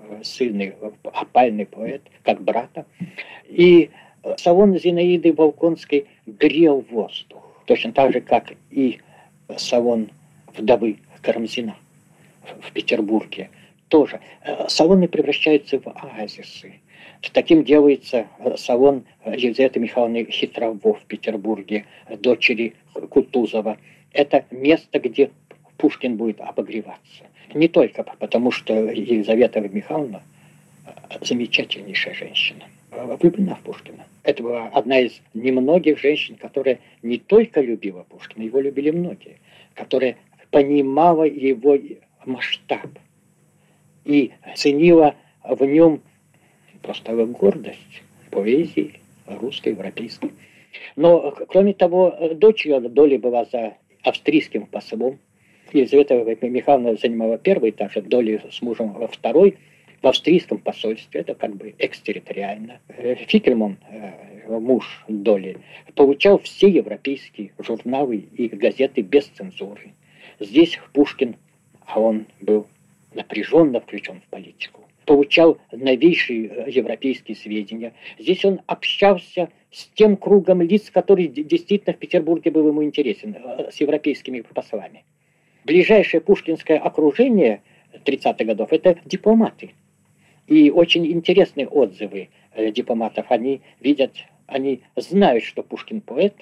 э, 0.09 0.21
сильный, 0.23 0.73
опальный 1.03 1.67
поэт, 1.67 2.01
как 2.23 2.41
брата. 2.41 2.87
И 3.47 3.91
салон 4.37 4.75
Зинаиды 4.79 5.33
Волконской 5.33 6.07
грел 6.25 6.83
воздух, 6.89 7.43
точно 7.65 7.91
так 7.91 8.13
же, 8.13 8.21
как 8.21 8.53
и 8.69 8.99
салон 9.57 10.09
вдовы 10.55 10.97
Карамзина 11.21 11.75
в 12.61 12.71
Петербурге 12.71 13.49
тоже. 13.87 14.19
Э, 14.41 14.67
салоны 14.67 15.07
превращаются 15.07 15.79
в 15.79 15.87
оазисы. 15.87 16.73
Таким 17.31 17.63
делается 17.63 18.27
э, 18.39 18.57
салон 18.57 19.05
Елизаветы 19.25 19.79
Михайловны 19.79 20.25
Хитрово 20.29 20.93
в 20.93 21.03
Петербурге, 21.07 21.85
дочери 22.09 22.75
Кутузова. 22.93 23.77
Это 24.11 24.45
место, 24.51 24.99
где 24.99 25.31
Пушкин 25.77 26.17
будет 26.17 26.41
обогреваться. 26.41 27.23
Не 27.53 27.67
только 27.67 28.03
потому, 28.03 28.51
что 28.51 28.73
Елизавета 28.73 29.61
Михайловна 29.61 30.21
э, 30.85 30.91
замечательнейшая 31.21 32.13
женщина, 32.13 32.65
влюблена 33.19 33.55
в 33.55 33.61
Пушкина. 33.61 34.05
Это 34.23 34.43
была 34.43 34.67
одна 34.67 34.99
из 34.99 35.21
немногих 35.33 35.99
женщин, 35.99 36.35
которая 36.35 36.79
не 37.01 37.17
только 37.17 37.61
любила 37.61 38.03
Пушкина, 38.03 38.43
его 38.43 38.59
любили 38.59 38.91
многие, 38.91 39.37
которая 39.73 40.17
понимала 40.51 41.23
его 41.23 41.77
масштаб 42.25 42.87
и 44.05 44.31
ценила 44.55 45.15
в 45.43 45.63
нем 45.65 46.01
просто 46.81 47.13
гордость 47.25 48.03
поэзии 48.29 48.99
русской, 49.27 49.69
европейской. 49.69 50.31
Но, 50.95 51.31
кроме 51.47 51.73
того, 51.73 52.15
дочь 52.35 52.65
ее 52.65 52.79
Доли 52.79 53.17
была 53.17 53.45
за 53.45 53.75
австрийским 54.03 54.65
послом. 54.65 55.19
Елизавета 55.71 56.15
Михайловна 56.41 56.95
занимала 56.95 57.37
первый 57.37 57.71
этаж, 57.71 57.93
Доли 57.95 58.41
с 58.51 58.61
мужем 58.61 58.93
во 58.93 59.07
второй 59.07 59.57
в 60.03 60.07
австрийском 60.07 60.59
посольстве, 60.59 61.21
это 61.21 61.33
как 61.33 61.55
бы 61.55 61.73
экстерриториально. 61.79 62.81
Фикельман, 63.27 63.77
э, 63.89 64.59
муж 64.59 65.03
Доли, 65.07 65.57
получал 65.95 66.39
все 66.39 66.67
европейские 66.67 67.53
журналы 67.57 68.17
и 68.17 68.49
газеты 68.49 69.01
без 69.01 69.25
цензуры. 69.27 69.93
Здесь 70.41 70.77
Пушкин, 70.91 71.37
а 71.85 72.01
он 72.01 72.25
был 72.41 72.67
напряженно 73.13 73.79
включен 73.79 74.19
в 74.19 74.25
политику, 74.25 74.81
получал 75.05 75.57
новейшие 75.71 76.49
э, 76.49 76.69
европейские 76.69 77.37
сведения. 77.37 77.93
Здесь 78.19 78.43
он 78.43 78.59
общался 78.67 79.49
с 79.71 79.85
тем 79.95 80.17
кругом 80.17 80.61
лиц, 80.61 80.91
который 80.91 81.27
действительно 81.27 81.95
в 81.95 81.97
Петербурге 81.97 82.51
был 82.51 82.67
ему 82.67 82.83
интересен, 82.83 83.37
э, 83.37 83.71
с 83.71 83.79
европейскими 83.79 84.41
послами. 84.41 85.05
Ближайшее 85.63 86.19
пушкинское 86.19 86.77
окружение 86.77 87.61
30-х 88.03 88.43
годов– 88.43 88.67
это 88.73 88.99
дипломаты. 89.05 89.71
И 90.53 90.69
очень 90.69 91.07
интересные 91.07 91.67
отзывы 91.67 92.29
э, 92.51 92.71
дипломатов. 92.71 93.25
Они 93.29 93.61
видят, 93.79 94.11
они 94.45 94.81
знают, 94.95 95.43
что 95.43 95.63
Пушкин 95.63 95.99
поэт, 95.99 96.35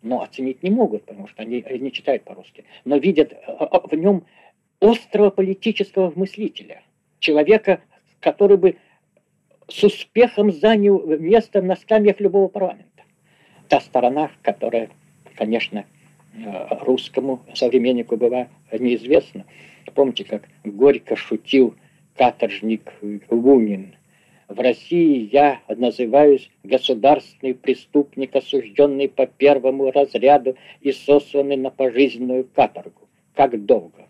но 0.00 0.22
оценить 0.22 0.62
не 0.62 0.70
могут, 0.70 1.04
потому 1.04 1.28
что 1.28 1.42
они 1.42 1.62
не 1.78 1.92
читают 1.92 2.22
по-русски. 2.24 2.64
Но 2.86 2.96
видят 2.96 3.34
в 3.46 3.94
нем 3.94 4.24
острого 4.80 5.28
политического 5.28 6.14
мыслителя, 6.16 6.82
человека, 7.18 7.82
который 8.20 8.56
бы 8.56 8.76
с 9.68 9.84
успехом 9.84 10.50
занял 10.50 11.06
место 11.18 11.60
на 11.60 11.76
скамьях 11.76 12.20
любого 12.20 12.48
парламента. 12.48 13.02
Та 13.68 13.80
сторона, 13.80 14.30
которая, 14.40 14.88
конечно, 15.36 15.84
русскому 16.80 17.42
современнику 17.52 18.16
была 18.16 18.48
неизвестна. 18.72 19.44
Помните, 19.94 20.24
как 20.24 20.48
горько 20.64 21.16
шутил 21.16 21.74
каторжник 22.16 22.92
Лунин. 23.30 23.96
В 24.48 24.60
России 24.60 25.28
я 25.32 25.60
называюсь 25.68 26.50
государственный 26.62 27.54
преступник, 27.54 28.36
осужденный 28.36 29.08
по 29.08 29.26
первому 29.26 29.90
разряду 29.90 30.56
и 30.80 30.92
сосланный 30.92 31.56
на 31.56 31.70
пожизненную 31.70 32.44
каторгу. 32.44 33.08
Как 33.34 33.64
долго? 33.64 34.08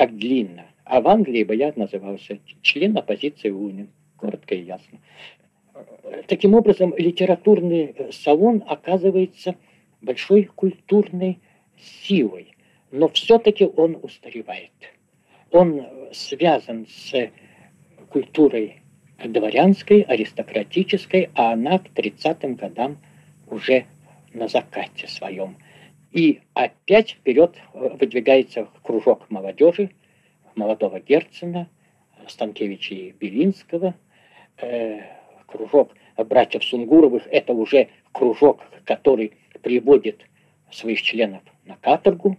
как 0.00 0.16
длинно. 0.16 0.64
А 0.84 1.02
в 1.02 1.08
Англии 1.08 1.44
бы 1.44 1.54
я 1.54 1.74
назывался 1.76 2.38
член 2.62 2.96
оппозиции 2.96 3.50
Лунин. 3.50 3.90
Коротко 4.16 4.54
и 4.54 4.62
ясно. 4.62 4.98
Таким 6.26 6.54
образом, 6.54 6.94
литературный 6.96 7.94
салон 8.10 8.64
оказывается 8.66 9.56
большой 10.00 10.44
культурной 10.44 11.38
силой, 12.02 12.54
но 12.90 13.08
все-таки 13.08 13.66
он 13.66 13.98
устаревает. 14.02 14.70
Он 15.50 15.86
связан 16.12 16.86
с 16.86 17.30
культурой 18.10 18.82
дворянской, 19.24 20.02
аристократической, 20.02 21.30
а 21.34 21.52
она 21.52 21.78
к 21.78 21.88
30-м 21.88 22.54
годам 22.54 22.98
уже 23.48 23.86
на 24.32 24.48
закате 24.48 25.06
своем– 25.08 25.56
и 26.12 26.40
опять 26.54 27.12
вперед 27.12 27.56
э, 27.72 27.88
выдвигается 28.00 28.68
кружок 28.82 29.30
молодежи, 29.30 29.90
молодого 30.54 31.00
Герцена, 31.00 31.68
Станкевича 32.26 32.94
и 32.94 33.12
Белинского, 33.12 33.94
э, 34.58 35.00
кружок 35.46 35.92
братьев 36.16 36.64
Сунгуровых, 36.64 37.26
это 37.30 37.52
уже 37.52 37.88
кружок, 38.12 38.60
который 38.84 39.32
приводит 39.62 40.22
своих 40.70 41.00
членов 41.02 41.42
на 41.64 41.76
каторгу, 41.76 42.36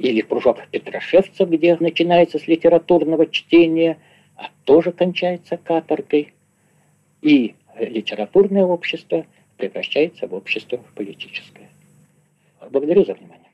или 0.00 0.22
кружок 0.22 0.58
Петрошевцев, 0.70 1.48
где 1.50 1.76
начинается 1.78 2.38
с 2.38 2.48
литературного 2.48 3.26
чтения, 3.26 3.98
а 4.34 4.48
тоже 4.64 4.92
кончается 4.92 5.58
каторгой, 5.58 6.32
и 7.20 7.54
литературное 7.78 8.64
общество 8.64 9.26
превращается 9.58 10.26
в 10.26 10.34
общество 10.34 10.80
политическое. 10.94 11.68
Благодарю 12.70 13.04
за 13.04 13.12
внимание. 13.12 13.50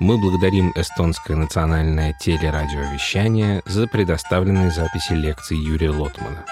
Мы 0.00 0.16
благодарим 0.16 0.72
эстонское 0.74 1.36
национальное 1.36 2.14
телерадиовещание 2.18 3.60
за 3.66 3.86
предоставленные 3.88 4.70
записи 4.70 5.12
лекций 5.12 5.58
Юрия 5.58 5.90
Лотмана. 5.90 6.46